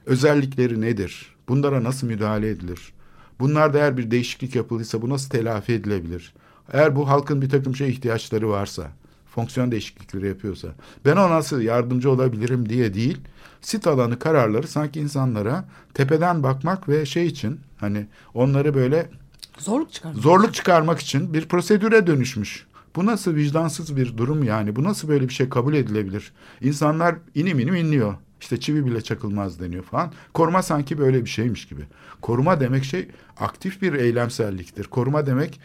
[0.05, 1.35] özellikleri nedir?
[1.47, 2.93] Bunlara nasıl müdahale edilir?
[3.39, 6.33] Bunlarda eğer bir değişiklik yapıldıysa bu nasıl telafi edilebilir?
[6.71, 8.91] Eğer bu halkın bir takım şey ihtiyaçları varsa
[9.35, 10.67] fonksiyon değişiklikleri yapıyorsa
[11.05, 13.17] ben ona nasıl yardımcı olabilirim diye değil
[13.61, 19.09] sit alanı kararları sanki insanlara tepeden bakmak ve şey için hani onları böyle
[19.57, 20.21] Zorluk çıkarmak.
[20.21, 22.65] zorluk çıkarmak için bir prosedüre dönüşmüş.
[22.99, 24.75] Bu nasıl vicdansız bir durum yani?
[24.75, 26.31] Bu nasıl böyle bir şey kabul edilebilir?
[26.61, 28.15] İnsanlar inim inim inliyor.
[28.41, 30.11] İşte çivi bile çakılmaz deniyor falan.
[30.33, 31.81] Koruma sanki böyle bir şeymiş gibi.
[32.21, 33.07] Koruma demek şey
[33.39, 34.83] aktif bir eylemselliktir.
[34.83, 35.59] Koruma demek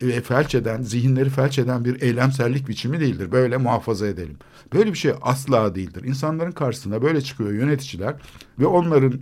[0.00, 3.32] e, felç eden, zihinleri felç eden bir eylemsellik biçimi değildir.
[3.32, 4.36] Böyle muhafaza edelim.
[4.72, 6.04] Böyle bir şey asla değildir.
[6.04, 8.14] İnsanların karşısına böyle çıkıyor yöneticiler
[8.58, 9.20] ve onların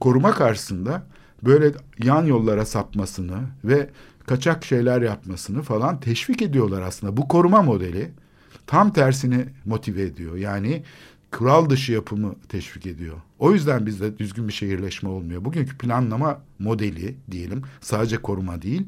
[0.00, 1.06] koruma karşısında
[1.42, 1.72] böyle
[2.04, 3.90] yan yollara sapmasını ve
[4.26, 7.16] kaçak şeyler yapmasını falan teşvik ediyorlar aslında.
[7.16, 8.10] Bu koruma modeli
[8.66, 10.36] tam tersini motive ediyor.
[10.36, 10.82] Yani
[11.32, 13.16] kural dışı yapımı teşvik ediyor.
[13.38, 15.44] O yüzden bizde düzgün bir şehirleşme olmuyor.
[15.44, 18.82] Bugünkü planlama modeli diyelim sadece koruma değil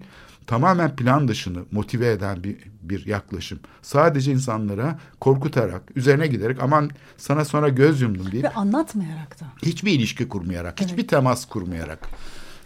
[0.46, 3.58] tamamen plan dışını motive eden bir, bir yaklaşım.
[3.82, 9.44] Sadece insanlara korkutarak, üzerine giderek aman sana sonra göz yumdum deyip Ve anlatmayarak da.
[9.62, 10.90] hiçbir ilişki kurmayarak, Evet.
[10.90, 12.08] hiçbir temas kurmayarak.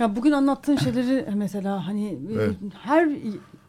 [0.00, 2.54] Ya bugün anlattığın şeyleri mesela hani Evet.
[2.82, 3.08] her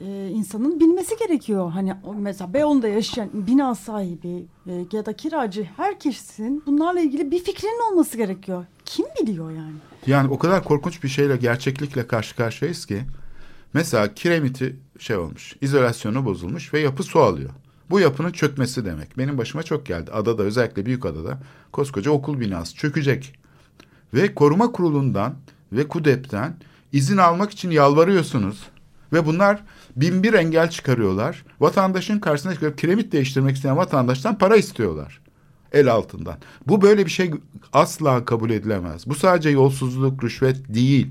[0.02, 1.72] e, insanın bilmesi gerekiyor.
[1.72, 7.92] Hani mesela Beyoğlu'nda yaşayan bina sahibi e, ya da kiracı herkesin bunlarla ilgili bir fikrinin
[7.92, 8.66] olması gerekiyor.
[8.86, 9.74] Kim biliyor yani?
[10.08, 13.02] Yani o kadar korkunç bir şeyle gerçeklikle karşı karşıyayız ki
[13.74, 17.50] mesela kiremiti şey olmuş, izolasyonu bozulmuş ve yapı su alıyor.
[17.90, 19.18] Bu yapının çökmesi demek.
[19.18, 20.12] Benim başıma çok geldi.
[20.12, 21.38] Adada özellikle büyük adada
[21.72, 23.34] koskoca okul binası çökecek.
[24.14, 25.36] Ve koruma kurulundan
[25.72, 26.56] ve KUDEP'ten
[26.92, 28.64] izin almak için yalvarıyorsunuz.
[29.14, 29.64] Ve bunlar
[29.96, 31.46] bin bir engel çıkarıyorlar.
[31.60, 35.22] Vatandaşın karşısına çıkıp kiremit değiştirmek isteyen vatandaştan para istiyorlar.
[35.72, 36.36] El altından.
[36.68, 37.32] Bu böyle bir şey
[37.74, 39.08] asla kabul edilemez.
[39.08, 41.08] Bu sadece yolsuzluk, rüşvet değil.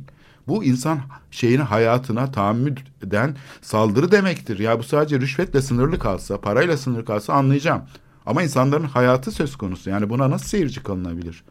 [0.48, 4.58] Bu insan şeyini hayatına tahammül eden saldırı demektir.
[4.58, 7.82] Ya bu sadece rüşvetle sınırlı kalsa, parayla sınırlı kalsa anlayacağım.
[8.26, 9.90] Ama insanların hayatı söz konusu.
[9.90, 11.44] Yani buna nasıl seyirci kalınabilir?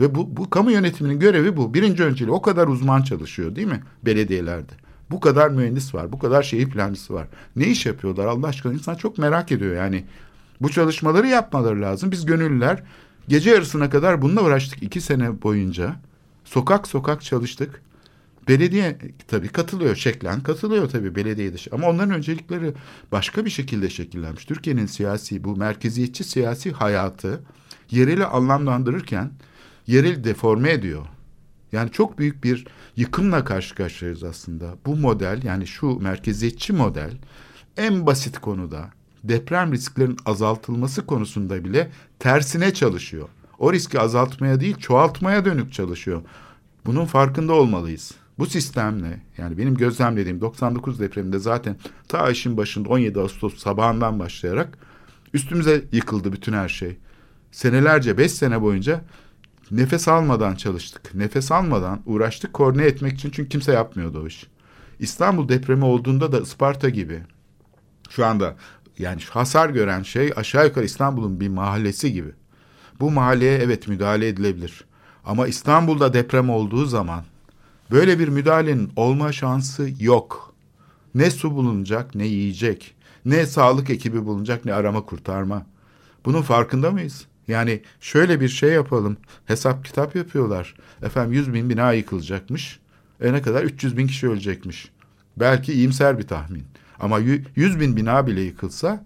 [0.00, 1.74] Ve bu, bu kamu yönetiminin görevi bu.
[1.74, 4.72] Birinci önceliği o kadar uzman çalışıyor değil mi belediyelerde?
[5.10, 7.26] Bu kadar mühendis var, bu kadar şehir plancısı var.
[7.56, 8.72] Ne iş yapıyorlar Allah aşkına?
[8.72, 10.04] İnsan çok merak ediyor yani.
[10.60, 12.10] Bu çalışmaları yapmaları lazım.
[12.10, 12.82] Biz gönüllüler
[13.28, 15.96] gece yarısına kadar bununla uğraştık iki sene boyunca.
[16.44, 17.82] Sokak sokak çalıştık.
[18.48, 21.70] Belediye tabii katılıyor, şeklen katılıyor tabii belediye dışı.
[21.72, 22.72] Ama onların öncelikleri
[23.12, 24.44] başka bir şekilde şekillenmiş.
[24.44, 27.40] Türkiye'nin siyasi, bu merkeziyetçi siyasi hayatı
[27.90, 29.30] yereli anlamlandırırken
[29.90, 31.06] yerel deforme ediyor.
[31.72, 34.74] Yani çok büyük bir yıkımla karşı karşıyayız aslında.
[34.86, 37.10] Bu model yani şu merkeziyetçi model
[37.76, 38.90] en basit konuda
[39.24, 43.28] deprem risklerinin azaltılması konusunda bile tersine çalışıyor.
[43.58, 46.22] O riski azaltmaya değil çoğaltmaya dönük çalışıyor.
[46.86, 48.12] Bunun farkında olmalıyız.
[48.38, 51.76] Bu sistemle yani benim gözlemlediğim 99 depreminde zaten
[52.08, 54.78] ta işin başında 17 Ağustos sabahından başlayarak
[55.34, 56.96] üstümüze yıkıldı bütün her şey.
[57.52, 59.04] Senelerce 5 sene boyunca
[59.70, 61.14] nefes almadan çalıştık.
[61.14, 64.46] Nefes almadan uğraştık koordine etmek için çünkü kimse yapmıyordu o iş.
[64.98, 67.22] İstanbul depremi olduğunda da Isparta gibi
[68.10, 68.56] şu anda
[68.98, 72.30] yani hasar gören şey aşağı yukarı İstanbul'un bir mahallesi gibi.
[73.00, 74.84] Bu mahalleye evet müdahale edilebilir.
[75.24, 77.24] Ama İstanbul'da deprem olduğu zaman
[77.90, 80.54] böyle bir müdahalenin olma şansı yok.
[81.14, 82.94] Ne su bulunacak ne yiyecek.
[83.24, 85.66] Ne sağlık ekibi bulunacak ne arama kurtarma.
[86.24, 87.26] Bunun farkında mıyız?
[87.50, 89.16] Yani şöyle bir şey yapalım.
[89.46, 90.74] Hesap kitap yapıyorlar.
[91.02, 92.80] Efendim 100 bin bina yıkılacakmış.
[93.20, 93.62] E ne kadar?
[93.62, 94.90] 300 bin kişi ölecekmiş.
[95.36, 96.64] Belki iyimser bir tahmin.
[97.00, 99.04] Ama 100 bin bina bile yıkılsa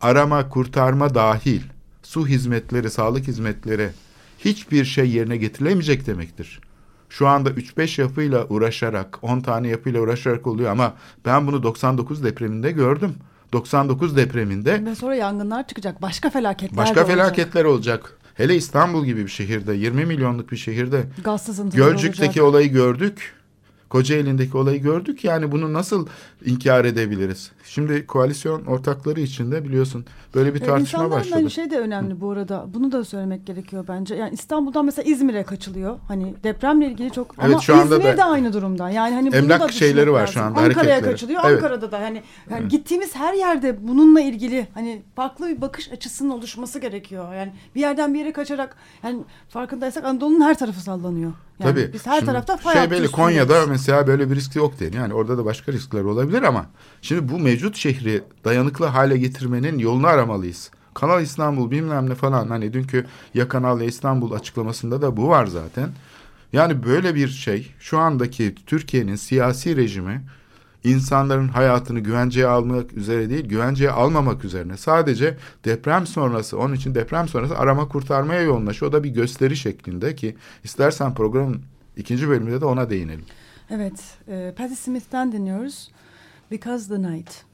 [0.00, 1.60] arama kurtarma dahil
[2.02, 3.90] su hizmetleri, sağlık hizmetleri
[4.38, 6.60] hiçbir şey yerine getirilemeyecek demektir.
[7.08, 12.70] Şu anda 3-5 yapıyla uğraşarak, 10 tane yapıyla uğraşarak oluyor ama ben bunu 99 depreminde
[12.70, 13.14] gördüm.
[13.52, 16.02] 99 depreminde Ve sonra yangınlar çıkacak.
[16.02, 17.16] Başka felaketler başka de olacak.
[17.16, 18.18] felaketler olacak.
[18.34, 22.44] Hele İstanbul gibi bir şehirde, 20 milyonluk bir şehirde Gaz sızıntıları Gölcük'teki olacak.
[22.44, 23.34] olayı gördük.
[23.88, 25.24] Kocaeli'ndeki olayı gördük.
[25.24, 26.06] Yani bunu nasıl
[26.44, 27.50] inkar edebiliriz?
[27.64, 31.34] Şimdi koalisyon ortakları içinde biliyorsun böyle bir E, tartışma insanların başladı.
[31.34, 32.66] hani şey de önemli bu arada.
[32.74, 34.14] Bunu da söylemek gerekiyor bence.
[34.14, 35.98] Yani İstanbul'dan mesela İzmir'e kaçılıyor.
[36.08, 38.90] Hani depremle ilgili çok Evet, ama şu anda İzmir da- de aynı durumda.
[38.90, 40.34] Yani hani bunu Emlak da düşünmek şeyleri var lazım.
[40.34, 41.40] şu anda, Ankara'ya kaçılıyor.
[41.44, 41.54] Evet.
[41.56, 46.78] Ankara'da da hani yani gittiğimiz her yerde bununla ilgili hani farklı bir bakış açısının oluşması
[46.78, 47.34] gerekiyor.
[47.34, 51.32] Yani bir yerden bir yere kaçarak yani farkındaysak Anadolu'nun her tarafı sallanıyor.
[51.60, 51.90] Yani Tabii.
[51.92, 53.08] Biz her Şimdi tarafta fay şey belli.
[53.10, 54.94] Konya'da mesela böyle bir risk yok değil.
[54.94, 56.66] Yani orada da başka riskler olabilir ama
[57.02, 60.70] şimdi bu mevcut şehri dayanıklı hale getirmenin yolunu aramalıyız.
[60.94, 65.46] Kanal İstanbul bilmem ne falan hani dünkü Ya Kanal ya İstanbul açıklamasında da bu var
[65.46, 65.90] zaten.
[66.52, 70.22] Yani böyle bir şey şu andaki Türkiye'nin siyasi rejimi
[70.84, 74.76] insanların hayatını güvenceye almak üzere değil, güvenceye almamak üzerine.
[74.76, 78.90] Sadece deprem sonrası, onun için deprem sonrası arama kurtarmaya yoğunlaşıyor.
[78.90, 81.62] O da bir gösteri şeklinde ki istersen programın
[81.96, 83.24] ikinci bölümünde de ona değinelim.
[83.70, 85.90] Evet, e, Patti Smith'ten dinliyoruz.
[86.52, 87.44] Because the Night.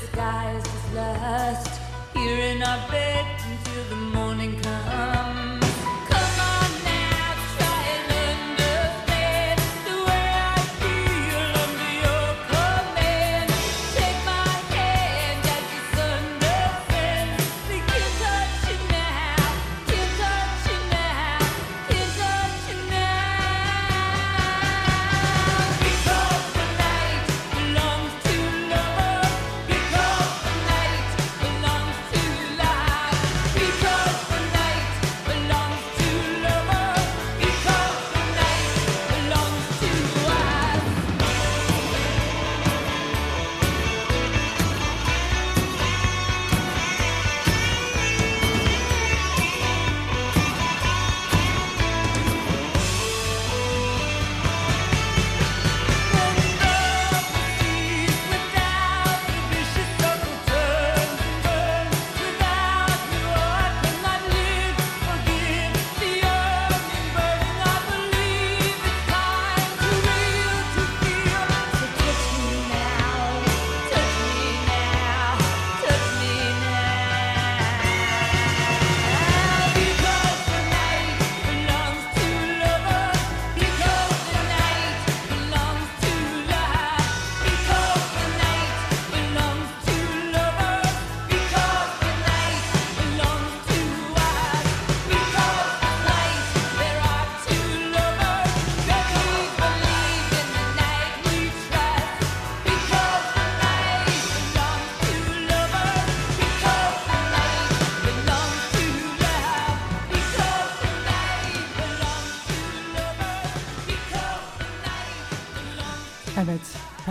[0.00, 1.80] Disguised as lust.
[2.14, 5.57] Here in our bed until the morning comes.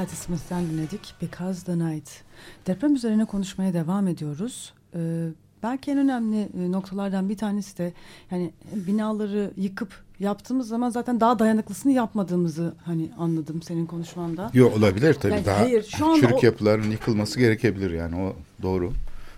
[0.07, 1.13] Patti Smith'ten dinledik.
[1.21, 2.09] Because the Night.
[2.67, 4.73] Deprem üzerine konuşmaya devam ediyoruz.
[4.95, 5.27] Ee,
[5.63, 7.93] belki en önemli e, noktalardan bir tanesi de
[8.31, 14.51] yani binaları yıkıp yaptığımız zaman zaten daha dayanıklısını yapmadığımızı hani anladım senin konuşmanda.
[14.53, 18.93] Yok olabilir tabii Yani daha hayır, şu çürük o- yapıların yıkılması gerekebilir yani o doğru.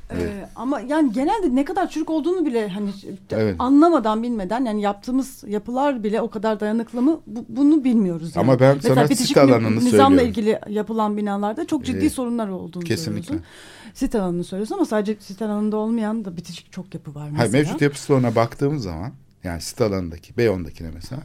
[0.10, 0.24] Evet.
[0.24, 2.90] Ee, ama yani genelde ne kadar çürük olduğunu bile hani
[3.32, 3.56] Evet.
[3.60, 8.36] anlamadan bilmeden yani yaptığımız yapılar bile o kadar dayanıklı mı bu- bunu bilmiyoruz.
[8.36, 8.44] Yani.
[8.44, 10.28] Ama ben Mesela sana sit alanını Nizamla söylüyorum.
[10.30, 13.24] ilgili yapılan binalarda çok ciddi Ee, sorunlar olduğunu kesinlikle.
[13.24, 13.46] söylüyorsun.
[13.94, 17.40] Sit alanını söylüyorsun ama sadece sit alanında olmayan da bitişik çok yapı var mesela.
[17.40, 19.12] Hayır, mevcut yapı stoğuna baktığımız zaman
[19.44, 21.22] yani sit alanındaki Beyon'dakine mesela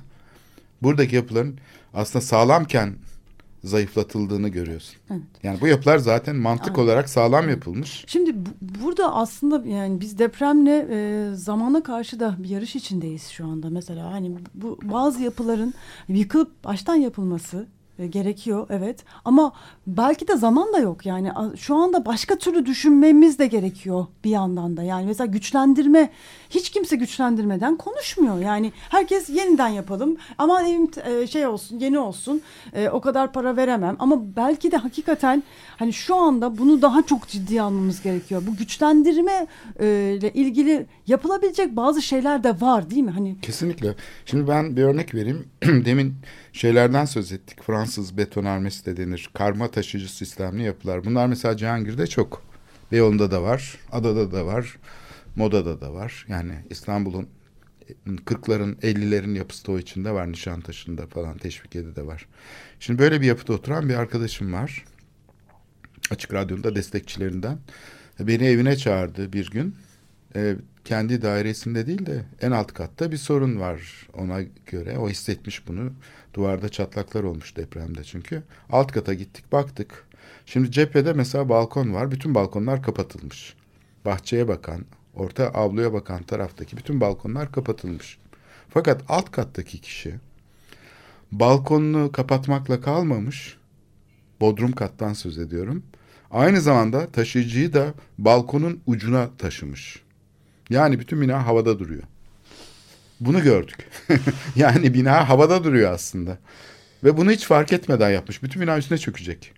[0.83, 1.59] buradaki yapıların
[1.95, 2.93] aslında sağlamken
[3.65, 4.97] zayıflatıldığını görüyorsun.
[5.11, 5.23] Evet.
[5.43, 6.79] Yani bu yapılar zaten mantık Evet.
[6.79, 8.05] olarak sağlam yapılmış.
[8.07, 13.47] Şimdi bu- burada aslında yani biz depremle e, zamana karşı da bir yarış içindeyiz şu
[13.47, 13.71] anda.
[13.71, 15.75] Mesela hani bu bazı yapıların
[16.09, 17.67] yıkılıp baştan yapılması
[17.99, 19.53] e, gerekiyor evet ama
[19.87, 24.77] belki de zaman da yok yani şu anda başka türlü düşünmemiz de gerekiyor bir yandan
[24.77, 26.11] da yani mesela güçlendirme
[26.51, 32.43] hiç kimse güçlendirmeden konuşmuyor yani herkes yeniden yapalım ama evim e, şey olsun yeni olsun
[32.73, 35.43] e, o kadar para veremem ama belki de hakikaten
[35.77, 39.47] hani şu anda bunu daha çok ciddiye almamız gerekiyor bu güçlendirme
[39.81, 43.95] e, ile ilgili yapılabilecek bazı şeyler de var değil mi hani Kesinlikle.
[44.27, 45.49] Şimdi ben bir örnek vereyim.
[45.63, 46.15] Demin
[46.53, 47.63] şeylerden söz ettik.
[47.63, 49.31] Fransız betonarmesi de denir.
[49.35, 51.05] Karma taşıyıcı sistemli yapılar.
[51.05, 52.43] Bunlar mesela Cihangir'de çok
[52.93, 54.77] Beyoğlu'nda da var, Adada da var,
[55.37, 56.27] Moda'da da var.
[56.29, 57.29] Yani İstanbul'un
[58.07, 60.33] 40'ların 50'lerin yapısı da o içinde var.
[60.33, 62.27] Nişantaşı'nda falan Teşvikiye'de de var.
[62.81, 64.85] Şimdi böyle bir yapıda oturan bir arkadaşım var.
[66.11, 67.59] Açık Radyo'nun destekçilerinden.
[68.21, 69.77] Beni evine çağırdı bir gün.
[70.37, 74.99] Ee, kendi dairesinde değil de en alt katta bir sorun var ona göre.
[74.99, 75.93] O hissetmiş bunu.
[76.35, 78.43] Duvarda çatlaklar olmuş depremde çünkü.
[78.71, 80.07] Alt kata gittik baktık.
[80.47, 82.11] Şimdi cephede mesela balkon var.
[82.11, 83.55] Bütün balkonlar kapatılmış.
[84.05, 88.19] Bahçeye bakan, orta avluya bakan taraftaki bütün balkonlar kapatılmış.
[88.69, 90.15] Fakat alt kattaki kişi
[91.33, 93.57] balkonunu kapatmakla kalmamış.
[94.41, 95.83] Bodrum kattan söz ediyorum.
[96.31, 100.03] Aynı zamanda taşıyıcıyı da balkonun ucuna taşımış.
[100.71, 102.03] Yani bütün bina havada duruyor.
[103.25, 103.77] Bunu gördük.
[104.57, 106.39] yani bina havada duruyor aslında.
[107.05, 108.43] Ve bunu hiç fark etmeden yapmış.
[108.43, 109.53] Bütün bina üstüne çökecek.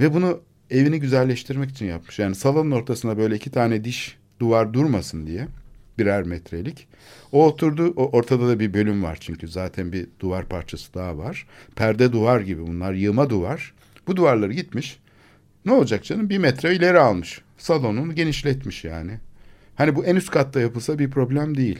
[0.00, 0.40] Ve bunu
[0.70, 2.18] evini güzelleştirmek için yapmış.
[2.18, 5.48] Yani salonun ortasına böyle iki tane diş duvar durmasın diye
[5.98, 6.88] birer metrelik.
[7.32, 7.92] O oturdu.
[7.96, 11.46] O ortada da bir bölüm var çünkü zaten bir duvar parçası daha var.
[11.76, 13.74] Perde duvar gibi bunlar yığma duvar.
[14.06, 14.98] Bu duvarları gitmiş.
[15.64, 16.28] Ne olacak canım?
[16.28, 17.42] Bir metre ileri almış.
[17.58, 19.18] Salonunu genişletmiş yani.
[19.74, 21.78] Hani bu en üst katta yapılsa bir problem değil.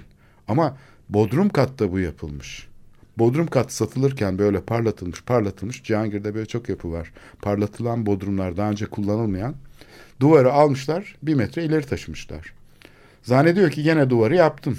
[0.48, 0.78] Ama
[1.12, 2.68] bodrum katta bu yapılmış.
[3.18, 5.82] Bodrum kat satılırken böyle parlatılmış parlatılmış.
[5.82, 7.12] Cihangir'de böyle çok yapı var.
[7.42, 9.54] Parlatılan bodrumlar daha önce kullanılmayan.
[10.20, 12.54] Duvarı almışlar bir metre ileri taşımışlar.
[13.22, 14.78] Zannediyor ki gene duvarı yaptım.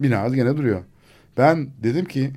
[0.00, 0.82] Bina gene duruyor.
[1.36, 2.30] Ben dedim ki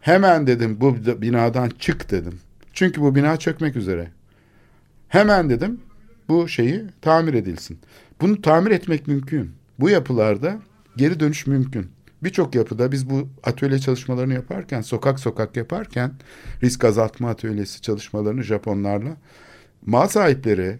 [0.00, 2.38] hemen dedim bu binadan çık dedim.
[2.72, 4.10] Çünkü bu bina çökmek üzere.
[5.08, 5.80] Hemen dedim
[6.28, 7.78] bu şeyi tamir edilsin.
[8.20, 9.50] Bunu tamir etmek mümkün.
[9.78, 10.58] Bu yapılarda
[10.96, 11.95] geri dönüş mümkün.
[12.22, 16.12] Birçok yapıda biz bu atölye çalışmalarını yaparken, sokak sokak yaparken
[16.62, 19.16] risk azaltma atölyesi çalışmalarını Japonlarla
[19.86, 20.78] mal sahipleri,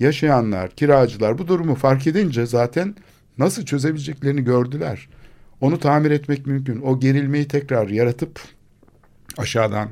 [0.00, 2.94] yaşayanlar, kiracılar bu durumu fark edince zaten
[3.38, 5.08] nasıl çözebileceklerini gördüler.
[5.60, 6.80] Onu tamir etmek mümkün.
[6.80, 8.40] O gerilmeyi tekrar yaratıp
[9.38, 9.88] aşağıdan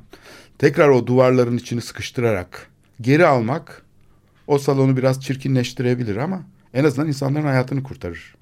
[0.58, 2.66] tekrar o duvarların içini sıkıştırarak
[3.00, 3.82] geri almak
[4.46, 6.42] o salonu biraz çirkinleştirebilir ama
[6.74, 8.34] en azından insanların hayatını kurtarır.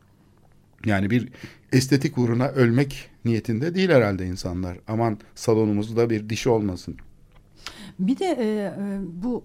[0.87, 1.29] Yani bir
[1.73, 4.79] estetik uğruna ölmek niyetinde değil herhalde insanlar.
[4.89, 6.97] Aman salonumuzda bir dişi olmasın.
[8.01, 9.45] Bir de e, e, bu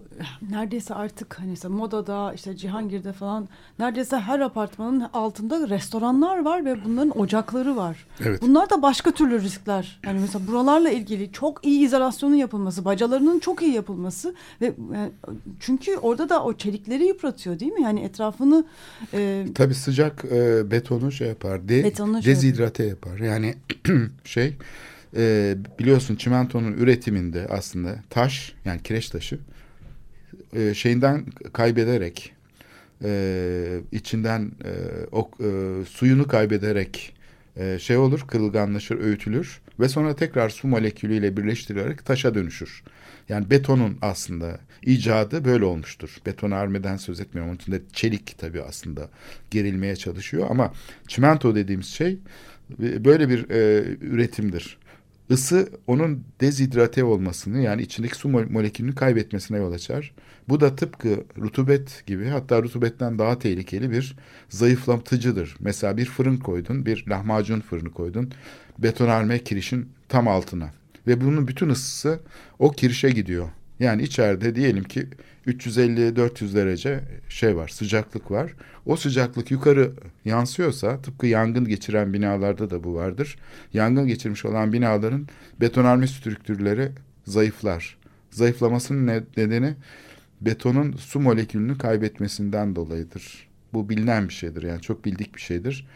[0.50, 3.48] neredeyse artık hani mesela modada işte Cihangir'de falan
[3.78, 8.06] neredeyse her apartmanın altında restoranlar var ve bunların ocakları var.
[8.20, 8.42] Evet.
[8.42, 10.00] Bunlar da başka türlü riskler.
[10.04, 15.10] Yani mesela buralarla ilgili çok iyi izolasyonun yapılması, bacalarının çok iyi yapılması ve yani
[15.60, 17.82] çünkü orada da o çelikleri yıpratıyor değil mi?
[17.82, 18.64] Yani etrafını
[19.14, 21.68] e, Tabii sıcak e, betonu şey yapar.
[21.68, 23.18] De, Betonu şey dezidrate yapar.
[23.18, 23.54] Yani
[24.24, 24.56] şey
[25.16, 29.38] e, biliyorsun çimentonun üretiminde aslında taş yani kireç taşı
[30.52, 32.32] e, şeyinden kaybederek
[33.04, 34.72] e, içinden e,
[35.12, 37.14] o e, suyunu kaybederek
[37.56, 42.82] e, şey olur kırılganlaşır öğütülür ve sonra tekrar su molekülüyle birleştirilerek taşa dönüşür.
[43.28, 46.16] Yani betonun aslında icadı böyle olmuştur.
[46.26, 47.50] Betonarmeden söz etmiyorum.
[47.50, 49.08] Onun içinde çelik tabii aslında
[49.50, 50.72] gerilmeye çalışıyor ama
[51.08, 52.18] çimento dediğimiz şey
[52.82, 54.78] e, böyle bir e, üretimdir.
[55.30, 60.14] Isı onun dezidrate olmasını yani içindeki su mol- molekülünü kaybetmesine yol açar.
[60.48, 64.16] Bu da tıpkı rutubet gibi hatta rutubetten daha tehlikeli bir
[64.48, 65.56] zayıflatıcıdır.
[65.60, 68.32] Mesela bir fırın koydun, bir lahmacun fırını koydun
[68.78, 70.70] betonarme kirişin tam altına
[71.06, 72.20] ve bunun bütün ısısı
[72.58, 73.48] o kirişe gidiyor.
[73.80, 75.06] Yani içeride diyelim ki
[75.46, 78.54] 350-400 derece şey var, sıcaklık var.
[78.86, 79.92] O sıcaklık yukarı
[80.24, 83.36] yansıyorsa tıpkı yangın geçiren binalarda da bu vardır.
[83.72, 85.28] Yangın geçirmiş olan binaların
[85.60, 86.88] betonarme strüktürleri
[87.24, 87.96] zayıflar.
[88.30, 89.74] Zayıflamasının ne- nedeni
[90.40, 93.48] betonun su molekülünü kaybetmesinden dolayıdır.
[93.72, 95.86] Bu bilinen bir şeydir yani çok bildik bir şeydir.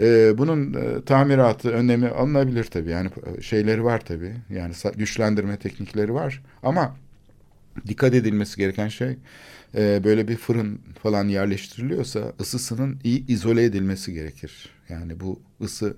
[0.00, 2.90] Ee, bunun e, tamiratı, önlemi alınabilir tabii.
[2.90, 4.34] Yani e, şeyleri var tabii.
[4.50, 6.42] Yani güçlendirme teknikleri var.
[6.62, 6.96] Ama
[7.86, 9.16] dikkat edilmesi gereken şey
[9.74, 14.68] e, böyle bir fırın falan yerleştiriliyorsa ısısının iyi izole edilmesi gerekir.
[14.88, 15.96] Yani bu ısı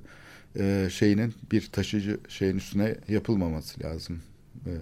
[0.59, 4.22] e, şeyinin bir taşıcı şeyin üstüne yapılmaması lazım.
[4.66, 4.72] E,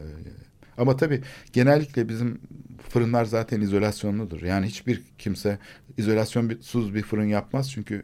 [0.79, 1.21] ama tabii
[1.53, 2.41] genellikle bizim
[2.89, 4.43] fırınlar zaten izolasyonludur.
[4.43, 5.59] Yani hiçbir kimse
[5.99, 8.03] izolasyonsuz bir fırın yapmaz çünkü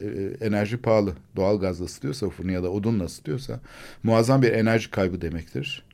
[0.00, 0.06] e,
[0.40, 1.14] enerji pahalı.
[1.36, 3.60] Doğal gazla ısıtıyorsa fırını ya da odunla ısıtıyorsa
[4.02, 5.84] muazzam bir enerji kaybı demektir.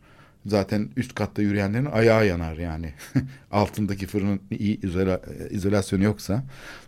[0.46, 2.92] Zaten üst katta yürüyenlerin ayağı yanar yani.
[3.50, 5.20] Altındaki fırının iyi izola,
[5.50, 6.44] izolasyonu yoksa.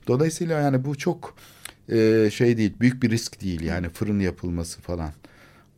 [0.06, 1.34] Dolayısıyla yani bu çok
[1.88, 5.12] e, şey değil, büyük bir risk değil yani fırın yapılması falan.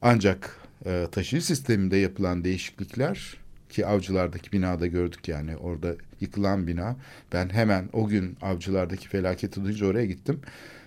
[0.03, 0.57] Ancak
[0.87, 3.37] e, taşıyıcı sisteminde yapılan değişiklikler
[3.71, 6.97] ki avcılardaki binada gördük yani orada yıkılan bina.
[7.33, 10.41] Ben hemen o gün avcılardaki felaketi duyunca oraya gittim.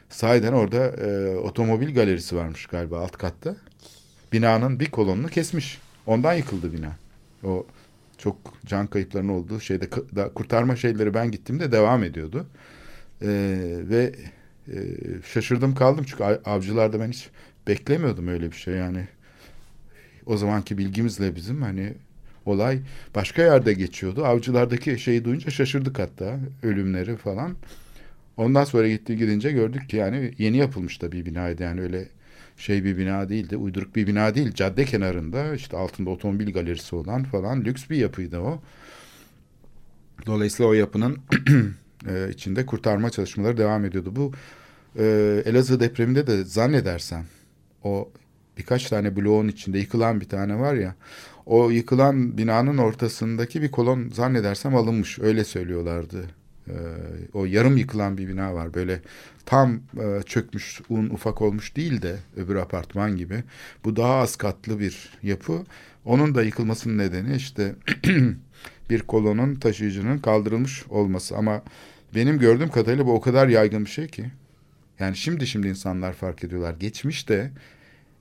[0.10, 3.56] Sahiden orada e, otomobil galerisi varmış galiba alt katta.
[4.34, 5.80] Binanın bir kolonunu kesmiş.
[6.08, 6.96] Ondan yıkıldı bina.
[7.44, 7.66] O
[8.18, 9.90] çok can kayıplarının olduğu şeyde
[10.36, 12.48] kurtarma şeyleri ben gittiğimde devam ediyordu.
[13.22, 13.28] E,
[13.90, 14.16] ve
[14.68, 14.76] e,
[15.34, 17.30] şaşırdım kaldım çünkü av- avcılarda ben hiç
[17.68, 19.08] beklemiyordum öyle bir şey yani.
[20.26, 21.94] O zamanki bilgimizle bizim hani
[22.46, 22.80] olay
[23.16, 24.26] başka yerde geçiyordu.
[24.26, 27.56] Avcılardaki şeyi duyunca şaşırdık hatta ölümleri falan.
[28.38, 32.08] Ondan sonra gitti gidince gördük ki yani yeni yapılmış da bir binaydı yani öyle
[32.58, 33.58] şey bir bina değildi.
[33.58, 34.54] Uyduruk bir bina değil.
[34.54, 38.62] Cadde kenarında işte altında otomobil galerisi olan falan lüks bir yapıydı o.
[40.26, 41.18] Dolayısıyla o yapının
[42.08, 44.16] e, içinde kurtarma çalışmaları devam ediyordu.
[44.16, 44.32] Bu
[45.00, 45.04] e,
[45.46, 47.26] Elazığ depreminde de zannedersem
[47.84, 48.10] o
[48.58, 50.96] birkaç tane bloğun içinde yıkılan bir tane var ya
[51.46, 56.26] o yıkılan binanın ortasındaki bir kolon zannedersem alınmış öyle söylüyorlardı.
[56.70, 56.74] Ee,
[57.34, 58.74] o yarım yıkılan bir bina var.
[58.74, 59.02] Böyle
[59.46, 63.44] tam e, çökmüş un ufak olmuş değil de öbür apartman gibi.
[63.86, 65.64] Bu daha az katlı bir yapı.
[66.06, 67.76] Onun da yıkılmasının nedeni işte
[68.90, 71.38] bir kolonun taşıyıcının kaldırılmış olması.
[71.38, 71.62] Ama
[72.16, 74.26] benim gördüğüm kadarıyla bu o kadar yaygın bir şey ki.
[75.00, 76.76] Yani şimdi şimdi insanlar fark ediyorlar.
[76.80, 77.52] Geçmişte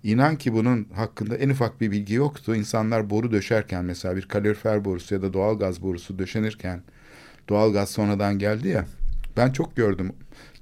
[0.06, 2.54] İnan ki bunun hakkında en ufak bir bilgi yoktu.
[2.54, 6.82] İnsanlar boru döşerken mesela bir kalorifer borusu ya da doğal gaz borusu döşenirken
[7.48, 8.86] doğal gaz sonradan geldi ya.
[9.36, 10.12] Ben çok gördüm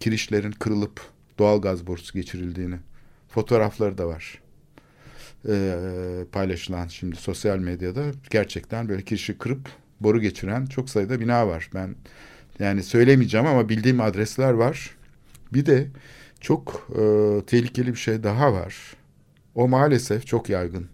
[0.01, 1.01] kirişlerin kırılıp
[1.39, 2.76] doğal gaz borusu geçirildiğini.
[3.28, 4.41] Fotoğrafları da var.
[5.49, 9.68] Ee, paylaşılan şimdi sosyal medyada gerçekten böyle kirişi kırıp
[10.01, 11.70] boru geçiren çok sayıda bina var.
[11.74, 11.95] Ben
[12.59, 14.97] yani söylemeyeceğim ama bildiğim adresler var.
[15.53, 15.87] Bir de
[16.41, 17.03] çok e,
[17.47, 18.76] tehlikeli bir şey daha var.
[19.55, 20.89] O maalesef çok yaygın.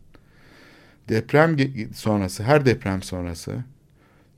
[1.09, 1.57] Deprem
[1.95, 3.65] sonrası, her deprem sonrası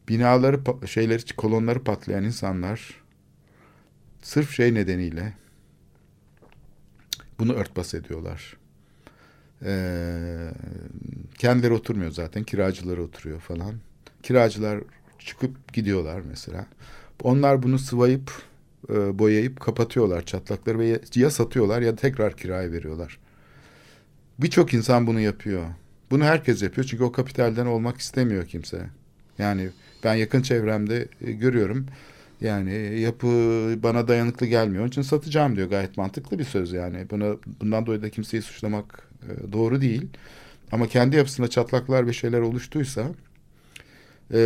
[0.08, 3.02] binaları, şeyleri, kolonları patlayan insanlar
[4.22, 5.32] sırf şey nedeniyle
[7.38, 8.56] bunu örtbas ediyorlar.
[9.64, 10.50] Ee,
[11.38, 13.74] kendileri oturmuyor zaten, kiracıları oturuyor falan.
[14.22, 14.80] Kiracılar
[15.18, 16.66] çıkıp gidiyorlar mesela.
[17.22, 18.32] Onlar bunu sıvayıp,
[18.88, 23.18] e, boyayıp kapatıyorlar çatlakları ve ya satıyorlar ya tekrar kiraya veriyorlar.
[24.38, 25.64] Birçok insan bunu yapıyor.
[26.10, 28.86] Bunu herkes yapıyor çünkü o kapitalden olmak istemiyor kimse.
[29.38, 29.70] Yani
[30.04, 31.86] ben yakın çevremde e, görüyorum.
[32.40, 33.26] Yani yapı
[33.82, 34.80] bana dayanıklı gelmiyor.
[34.82, 35.70] Onun için satacağım diyor.
[35.70, 37.10] Gayet mantıklı bir söz yani.
[37.10, 40.06] Buna bundan dolayı da kimseyi suçlamak e, doğru değil.
[40.72, 43.06] Ama kendi yapısında çatlaklar ve şeyler oluştuysa
[44.34, 44.40] e,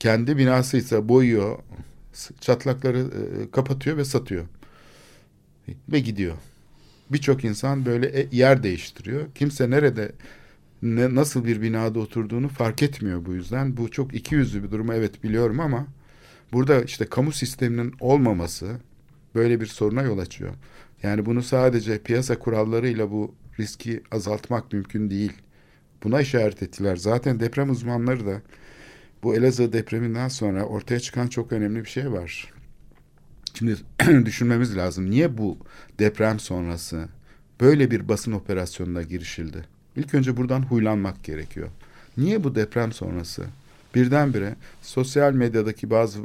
[0.00, 1.58] kendi binasıysa boyuyor,
[2.40, 3.06] çatlakları
[3.52, 4.46] kapatıyor ve satıyor.
[5.88, 6.34] Ve gidiyor.
[7.10, 9.22] Birçok insan böyle yer değiştiriyor.
[9.34, 10.12] Kimse nerede
[10.82, 13.76] ne, nasıl bir binada oturduğunu fark etmiyor bu yüzden.
[13.76, 15.86] Bu çok iki yüzlü bir durum evet biliyorum ama
[16.52, 18.76] burada işte kamu sisteminin olmaması
[19.34, 20.54] böyle bir soruna yol açıyor.
[21.02, 25.32] Yani bunu sadece piyasa kurallarıyla bu riski azaltmak mümkün değil.
[26.04, 26.96] Buna işaret ettiler.
[26.96, 28.42] Zaten deprem uzmanları da
[29.22, 32.52] bu Elazığ depreminden sonra ortaya çıkan çok önemli bir şey var.
[33.54, 33.76] Şimdi
[34.26, 35.10] düşünmemiz lazım.
[35.10, 35.58] Niye bu
[35.98, 37.08] deprem sonrası
[37.60, 39.77] böyle bir basın operasyonuna girişildi?
[39.98, 41.68] İlk önce buradan huylanmak gerekiyor.
[42.16, 43.44] Niye bu deprem sonrası
[43.94, 46.20] birdenbire sosyal medyadaki bazı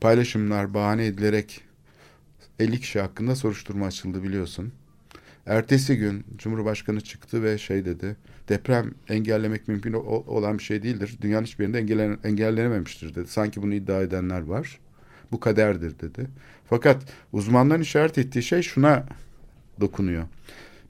[0.00, 1.60] paylaşımlar bahane edilerek
[2.58, 4.72] 50 kişi hakkında soruşturma açıldı biliyorsun.
[5.46, 8.16] Ertesi gün Cumhurbaşkanı çıktı ve şey dedi.
[8.48, 11.18] Deprem engellemek mümkün olan bir şey değildir.
[11.20, 13.28] Dünyanın hiçbir yerinde engellen, engellenememiştir dedi.
[13.28, 14.78] Sanki bunu iddia edenler var.
[15.32, 16.26] Bu kaderdir dedi.
[16.70, 17.02] Fakat
[17.32, 19.06] uzmanların işaret ettiği şey şuna
[19.80, 20.24] dokunuyor.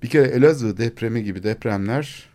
[0.02, 2.28] Bir kere Elazığ depremi gibi depremler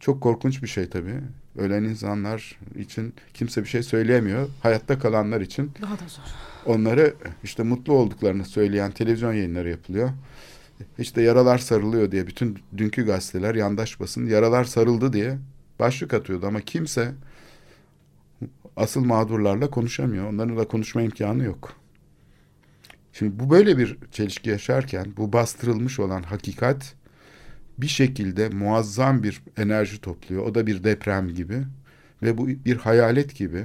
[0.00, 1.20] çok korkunç bir şey tabii.
[1.58, 4.48] Ölen insanlar için kimse bir şey söyleyemiyor.
[4.62, 6.22] Hayatta kalanlar için Daha da zor.
[6.74, 7.14] onları
[7.44, 10.10] işte mutlu olduklarını söyleyen televizyon yayınları yapılıyor.
[10.98, 15.38] İşte yaralar sarılıyor diye bütün dünkü gazeteler yandaş basın yaralar sarıldı diye
[15.78, 17.12] başlık atıyordu ama kimse
[18.76, 20.28] asıl mağdurlarla konuşamıyor.
[20.32, 21.72] Onların da konuşma imkanı yok.
[23.12, 26.94] Şimdi bu böyle bir çelişki yaşarken bu bastırılmış olan hakikat
[27.78, 30.46] bir şekilde muazzam bir enerji topluyor.
[30.46, 31.64] O da bir deprem gibi
[32.22, 33.64] ve bu bir hayalet gibi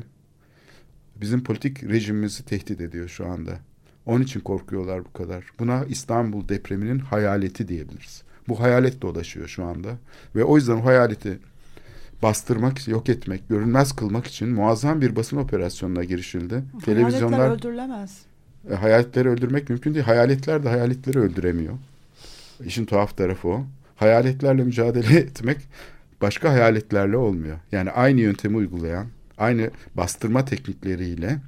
[1.16, 3.60] bizim politik rejimimizi tehdit ediyor şu anda.
[4.06, 5.46] Onun için korkuyorlar bu kadar.
[5.60, 8.24] Buna İstanbul depreminin hayaleti diyebiliriz.
[8.48, 9.90] Bu hayalet dolaşıyor şu anda
[10.36, 11.40] ve o yüzden o hayaleti
[12.24, 16.54] bastırmak, yok etmek, görünmez kılmak için muazzam bir basın operasyonuna girişildi.
[16.56, 18.22] Hayaletler Televizyonlar öldürülemez.
[18.72, 20.06] E, hayaletleri öldürmek mümkün değil.
[20.06, 21.74] Hayaletler de hayaletleri öldüremiyor.
[22.66, 23.66] İşin tuhaf tarafı o.
[23.96, 25.58] Hayaletlerle mücadele etmek
[26.22, 27.58] başka hayaletlerle olmuyor.
[27.72, 29.08] Yani aynı yöntemi uygulayan,
[29.38, 31.40] aynı bastırma teknikleriyle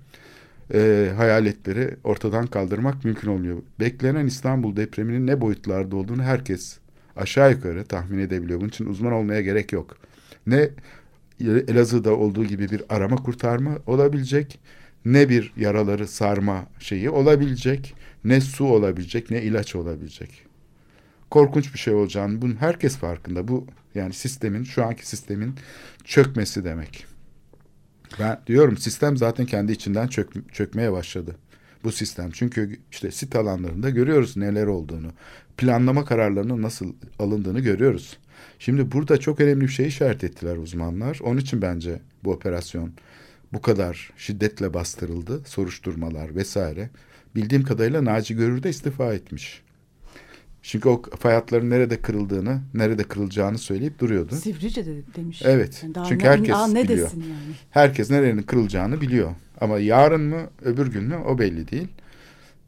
[0.73, 3.57] e, hayaletleri ortadan kaldırmak mümkün olmuyor.
[3.79, 6.77] Beklenen İstanbul depreminin ne boyutlarda olduğunu herkes
[7.15, 8.59] aşağı yukarı tahmin edebiliyor.
[8.59, 9.97] Bunun için uzman olmaya gerek yok.
[10.47, 10.69] Ne
[11.67, 14.59] Elazığ'da olduğu gibi bir arama kurtarma olabilecek,
[15.05, 20.45] ne bir yaraları sarma şeyi olabilecek, ne su olabilecek, ne ilaç olabilecek.
[21.31, 23.47] Korkunç bir şey olacağını bunun herkes farkında.
[23.47, 25.55] Bu yani sistemin, şu anki sistemin
[26.03, 27.05] çökmesi demek.
[28.19, 31.35] Ben diyorum sistem zaten kendi içinden çök, çökmeye başladı.
[31.83, 32.31] Bu sistem.
[32.31, 35.11] Çünkü işte sit alanlarında görüyoruz neler olduğunu.
[35.57, 38.17] Planlama kararlarının nasıl alındığını görüyoruz.
[38.59, 41.19] Şimdi burada çok önemli bir şey işaret ettiler uzmanlar.
[41.23, 42.91] Onun için bence bu operasyon
[43.53, 45.41] bu kadar şiddetle bastırıldı.
[45.45, 46.89] Soruşturmalar vesaire.
[47.35, 49.61] Bildiğim kadarıyla Naci Görür de istifa etmiş.
[50.61, 54.35] Çünkü o fay hatlarının nerede kırıldığını, nerede kırılacağını söyleyip duruyordu.
[54.35, 55.41] Sivrice'de demiş.
[55.45, 55.79] Evet.
[55.83, 57.07] Yani daha Çünkü ne, herkes daha ne biliyor.
[57.07, 57.55] desin yani.
[57.69, 59.35] Herkes nerenin kırılacağını biliyor.
[59.61, 61.87] Ama yarın mı, öbür gün mü o belli değil.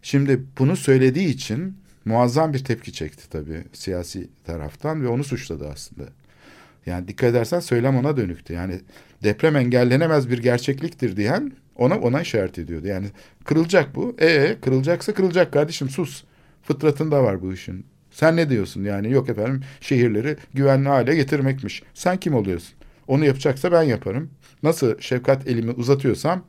[0.02, 6.04] Şimdi bunu söylediği için muazzam bir tepki çekti tabii siyasi taraftan ve onu suçladı aslında.
[6.86, 8.54] Yani dikkat edersen söylem ona dönüktü.
[8.54, 8.80] Yani
[9.24, 12.88] deprem engellenemez bir gerçekliktir diyen ona ona işaret ediyordu.
[12.88, 13.08] Yani
[13.46, 14.16] kırılacak bu.
[14.20, 16.24] E kırılacaksa kırılacak kardeşim sus.
[16.64, 17.86] Fıtratında var bu işin.
[18.12, 21.84] Sen ne diyorsun yani yok efendim şehirleri güvenli hale getirmekmiş.
[21.94, 22.74] Sen kim oluyorsun?
[23.08, 24.30] Onu yapacaksa ben yaparım.
[24.64, 26.46] Nasıl şefkat elimi uzatıyorsam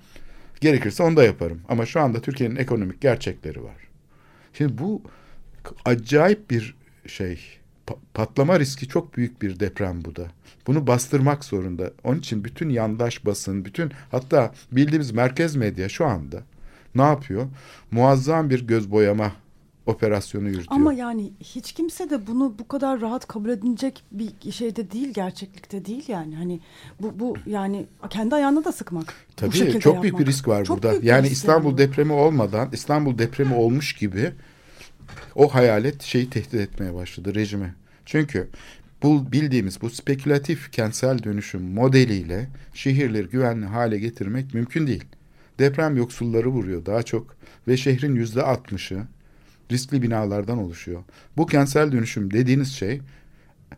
[0.61, 1.61] gerekirse onu da yaparım.
[1.69, 3.77] Ama şu anda Türkiye'nin ekonomik gerçekleri var.
[4.53, 5.03] Şimdi bu
[5.85, 6.75] acayip bir
[7.07, 7.62] şey.
[7.87, 10.27] Pa- patlama riski çok büyük bir deprem bu da.
[10.67, 11.91] Bunu bastırmak zorunda.
[12.05, 16.43] Onun için bütün yandaş basın, bütün hatta bildiğimiz merkez medya şu anda
[16.95, 17.47] ne yapıyor?
[17.91, 19.33] Muazzam bir göz boyama
[19.87, 20.81] operasyonu yürütüyor.
[20.81, 25.85] Ama yani hiç kimse de bunu bu kadar rahat kabul edilecek bir şeyde değil gerçeklikte
[25.85, 26.61] değil yani hani
[27.01, 29.15] bu bu yani kendi ayağına da sıkmak.
[29.37, 30.21] Tabii çok büyük yapmak.
[30.21, 30.91] bir risk var Çok burada.
[30.93, 31.79] büyük Yani İstanbul bu.
[31.79, 34.33] depremi olmadan İstanbul depremi olmuş gibi
[35.35, 37.75] o hayalet şeyi tehdit etmeye başladı rejimi.
[38.07, 38.49] Çünkü
[39.03, 45.05] bu bildiğimiz bu spekülatif kentsel dönüşüm modeliyle şehirleri güvenli hale getirmek mümkün değil.
[45.59, 47.37] Deprem yoksulları vuruyor daha çok
[47.69, 49.03] ve şehrin yüzde altmışı
[49.73, 51.03] riskli binalardan oluşuyor.
[51.37, 53.01] Bu kentsel dönüşüm dediğiniz şey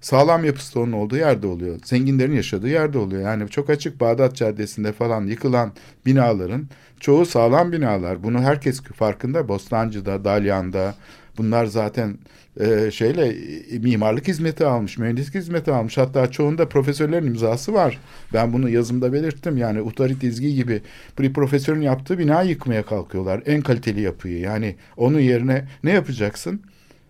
[0.01, 1.79] sağlam yapısı onun olduğu yerde oluyor.
[1.85, 3.23] Zenginlerin yaşadığı yerde oluyor.
[3.23, 5.73] Yani çok açık Bağdat Caddesi'nde falan yıkılan
[6.07, 6.69] binaların
[7.01, 8.23] çoğu sağlam binalar.
[8.23, 9.49] Bunu herkes farkında.
[9.49, 10.95] Bostancı'da, Dalyan'da
[11.39, 12.19] bunlar zaten
[12.61, 13.27] e, şeyle
[13.75, 15.99] e, mimarlık hizmeti almış, mühendislik hizmeti almış.
[15.99, 17.99] Hatta çoğunda profesörlerin imzası var.
[18.33, 19.57] Ben bunu yazımda belirttim.
[19.57, 20.83] Yani Utarit İzgi gibi
[21.19, 23.43] bir profesörün yaptığı bina yıkmaya kalkıyorlar.
[23.47, 24.39] En kaliteli yapıyı.
[24.39, 26.61] Yani onun yerine ne yapacaksın?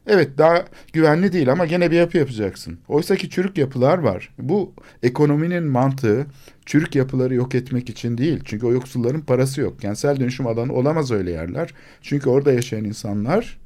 [0.07, 2.79] Evet daha güvenli değil ama gene bir yapı yapacaksın.
[2.89, 4.31] Oysa ki çürük yapılar var.
[4.39, 4.73] Bu
[5.03, 6.27] ekonominin mantığı
[6.67, 8.41] çürük yapıları yok etmek için değil.
[8.45, 9.81] Çünkü o yoksulların parası yok.
[9.81, 11.75] Kentsel dönüşüm alanı olamaz öyle yerler.
[12.03, 13.59] Çünkü orada yaşayan insanlar,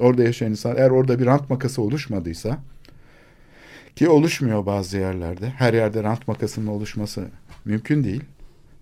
[0.00, 2.58] orada yaşayan insan eğer orada bir rant makası oluşmadıysa
[3.96, 5.48] ki oluşmuyor bazı yerlerde.
[5.48, 7.24] Her yerde rant makasının oluşması
[7.64, 8.22] mümkün değil.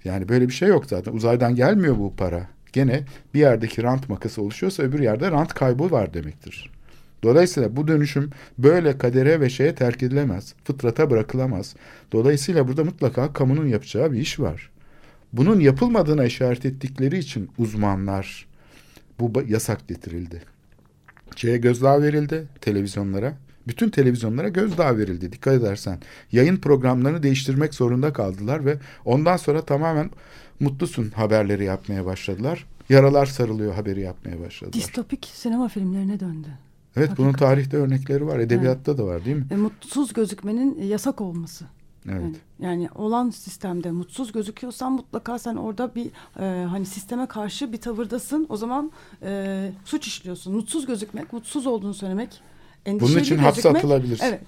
[0.04, 1.12] Yani böyle bir şey yok zaten.
[1.12, 2.48] Uzaydan gelmiyor bu para.
[2.72, 3.04] Gene
[3.34, 6.70] bir yerdeki rant makası oluşuyorsa öbür yerde rant kaybı var demektir.
[7.22, 10.54] Dolayısıyla bu dönüşüm böyle kadere ve şeye terk edilemez.
[10.64, 11.76] Fıtrata bırakılamaz.
[12.12, 14.70] Dolayısıyla burada mutlaka kamunun yapacağı bir iş var.
[15.32, 18.46] Bunun yapılmadığına işaret ettikleri için uzmanlar
[19.20, 20.42] bu yasak getirildi.
[21.36, 23.34] Şeye gözdağı verildi televizyonlara.
[23.68, 25.98] Bütün televizyonlara gözdağı verildi dikkat edersen.
[26.32, 30.10] Yayın programlarını değiştirmek zorunda kaldılar ve ondan sonra tamamen
[30.60, 32.66] mutlusun haberleri yapmaya başladılar.
[32.88, 34.72] Yaralar sarılıyor haberi yapmaya başladılar.
[34.72, 36.48] Distopik sinema filmlerine döndü.
[36.96, 37.54] Evet bunun Hakikaten.
[37.54, 38.38] tarihte örnekleri var.
[38.38, 39.46] Edebiyatta da var değil mi?
[39.50, 41.64] E, mutsuz gözükmenin yasak olması.
[42.12, 42.36] Evet.
[42.60, 46.06] Yani, olan sistemde mutsuz gözüküyorsan mutlaka sen orada bir
[46.40, 48.46] e, hani sisteme karşı bir tavırdasın.
[48.48, 48.92] O zaman
[49.22, 50.54] e, suç işliyorsun.
[50.54, 52.40] Mutsuz gözükmek, mutsuz olduğunu söylemek,
[52.86, 54.24] endişeli Bunun için hapse gözükmek- atılabilirsin.
[54.24, 54.46] Evet.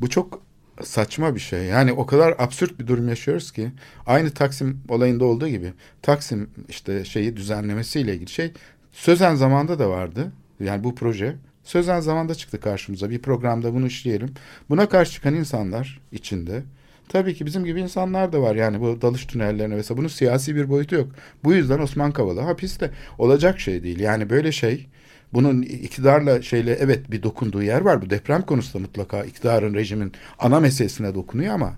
[0.00, 0.42] Bu çok
[0.82, 1.64] saçma bir şey.
[1.64, 3.70] Yani o kadar absürt bir durum yaşıyoruz ki
[4.06, 5.72] aynı Taksim olayında olduğu gibi
[6.02, 8.52] Taksim işte şeyi düzenlemesiyle ilgili şey
[8.92, 10.32] sözen zamanda da vardı.
[10.60, 13.10] Yani bu proje sözen zamanda çıktı karşımıza.
[13.10, 14.34] Bir programda bunu işleyelim.
[14.70, 16.62] Buna karşı çıkan insanlar içinde
[17.08, 18.54] tabii ki bizim gibi insanlar da var.
[18.54, 21.08] Yani bu dalış tünellerine vesaire bunun siyasi bir boyutu yok.
[21.44, 24.00] Bu yüzden Osman Kavala hapiste olacak şey değil.
[24.00, 24.86] Yani böyle şey
[25.32, 28.02] bunun iktidarla şeyle evet bir dokunduğu yer var.
[28.02, 31.76] Bu deprem konusunda mutlaka iktidarın, rejimin ana meselesine dokunuyor ama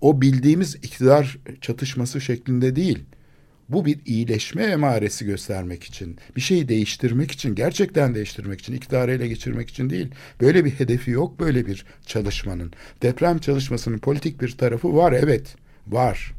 [0.00, 3.04] o bildiğimiz iktidar çatışması şeklinde değil.
[3.70, 9.28] Bu bir iyileşme emaresi göstermek için, bir şeyi değiştirmek için, gerçekten değiştirmek için, iktidarı ele
[9.28, 10.08] geçirmek için değil.
[10.40, 12.72] Böyle bir hedefi yok böyle bir çalışmanın.
[13.02, 15.56] Deprem çalışmasının politik bir tarafı var evet,
[15.86, 16.32] var.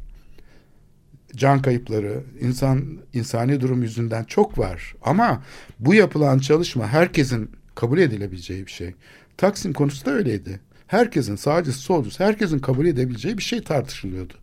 [1.36, 4.94] Can kayıpları, insan insani durum yüzünden çok var.
[5.02, 5.42] Ama
[5.78, 8.94] bu yapılan çalışma herkesin kabul edilebileceği bir şey.
[9.36, 10.60] Taksim konusu da öyleydi.
[10.86, 14.34] Herkesin sağcısı solcusu herkesin kabul edebileceği bir şey tartışılıyordu.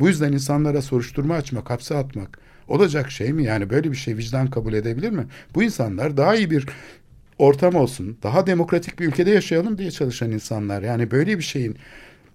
[0.00, 2.38] Bu yüzden insanlara soruşturma açmak, hapse atmak
[2.68, 3.44] olacak şey mi?
[3.44, 5.26] Yani böyle bir şey vicdan kabul edebilir mi?
[5.54, 6.66] Bu insanlar daha iyi bir
[7.38, 10.82] ortam olsun, daha demokratik bir ülkede yaşayalım diye çalışan insanlar.
[10.82, 11.76] Yani böyle bir şeyin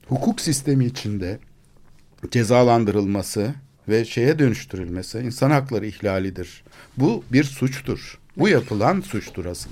[0.07, 1.39] hukuk sistemi içinde
[2.31, 3.53] cezalandırılması
[3.89, 6.63] ve şeye dönüştürülmesi insan hakları ihlalidir.
[6.97, 8.19] Bu bir suçtur.
[8.37, 9.69] Bu yapılan suçtur asıl.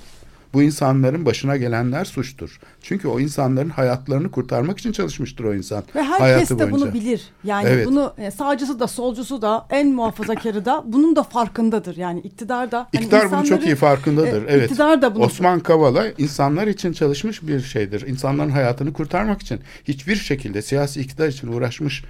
[0.54, 2.60] Bu insanların başına gelenler suçtur.
[2.82, 5.84] Çünkü o insanların hayatlarını kurtarmak için çalışmıştır o insan.
[5.94, 7.00] Ve herkes hayatı de bunu boyunca.
[7.00, 7.22] bilir.
[7.44, 7.86] Yani Evet.
[7.86, 11.96] bunu e, sağcısı da solcusu da en muhafazakarı da bunun da farkındadır.
[11.96, 12.78] Yani iktidar da.
[12.78, 14.42] hani İktidar bunu çok iyi farkındadır.
[14.42, 14.70] E, evet.
[14.70, 18.06] iktidar da bunu Osman Kavala insanlar için çalışmış bir şeydir.
[18.06, 22.04] İnsanların hayatını kurtarmak için hiçbir şekilde siyasi iktidar için uğraşmış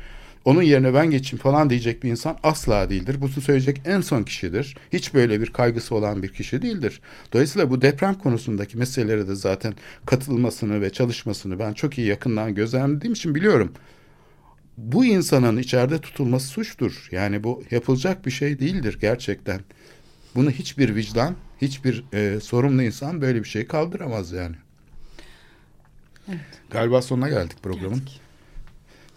[0.45, 3.16] onun yerine ben geçeyim falan diyecek bir insan asla değildir.
[3.20, 4.76] Bunu söyleyecek en son kişidir.
[4.93, 7.01] Hiç böyle bir kaygısı olan bir kişi değildir.
[7.32, 9.74] Dolayısıyla bu deprem konusundaki meselelere de zaten
[10.07, 13.72] katılmasını ve çalışmasını ben çok iyi yakından gözlemlediğim için biliyorum.
[14.76, 17.09] Bu insanın içeride tutulması suçtur.
[17.11, 19.61] Yani bu yapılacak bir şey değildir gerçekten.
[20.34, 24.57] Bunu hiçbir vicdan, hiçbir e, sorumlu insan böyle bir şey kaldıramaz yani.
[26.70, 27.99] Galiba sonuna geldik programın.
[27.99, 28.20] Geldik.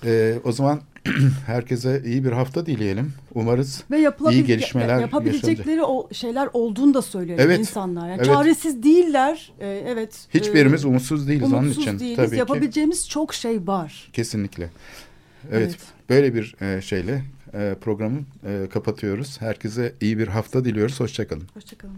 [0.03, 0.82] E, o zaman
[1.45, 3.13] herkese iyi bir hafta dileyelim.
[3.33, 8.09] Umarız Ve iyi gelişmeler yapabilecekleri o şeyler olduğunu da söylüyor Evet, insanlar.
[8.09, 8.25] Yani evet.
[8.25, 9.53] Çaresiz değiller.
[9.59, 10.27] E, evet.
[10.33, 11.99] Hiçbirimiz e, umutsuz değiliz onun umutsuz için.
[11.99, 12.15] değiliz.
[12.15, 12.35] Tabii ki.
[12.35, 14.09] Yapabileceğimiz çok şey var.
[14.13, 14.69] Kesinlikle.
[15.51, 15.77] Evet, Evet.
[16.09, 19.41] böyle bir e, şeyle e, programı e, kapatıyoruz.
[19.41, 20.99] Herkese iyi bir hafta diliyoruz.
[20.99, 21.47] Hoşçakalın.
[21.53, 21.97] Hoşçakalın.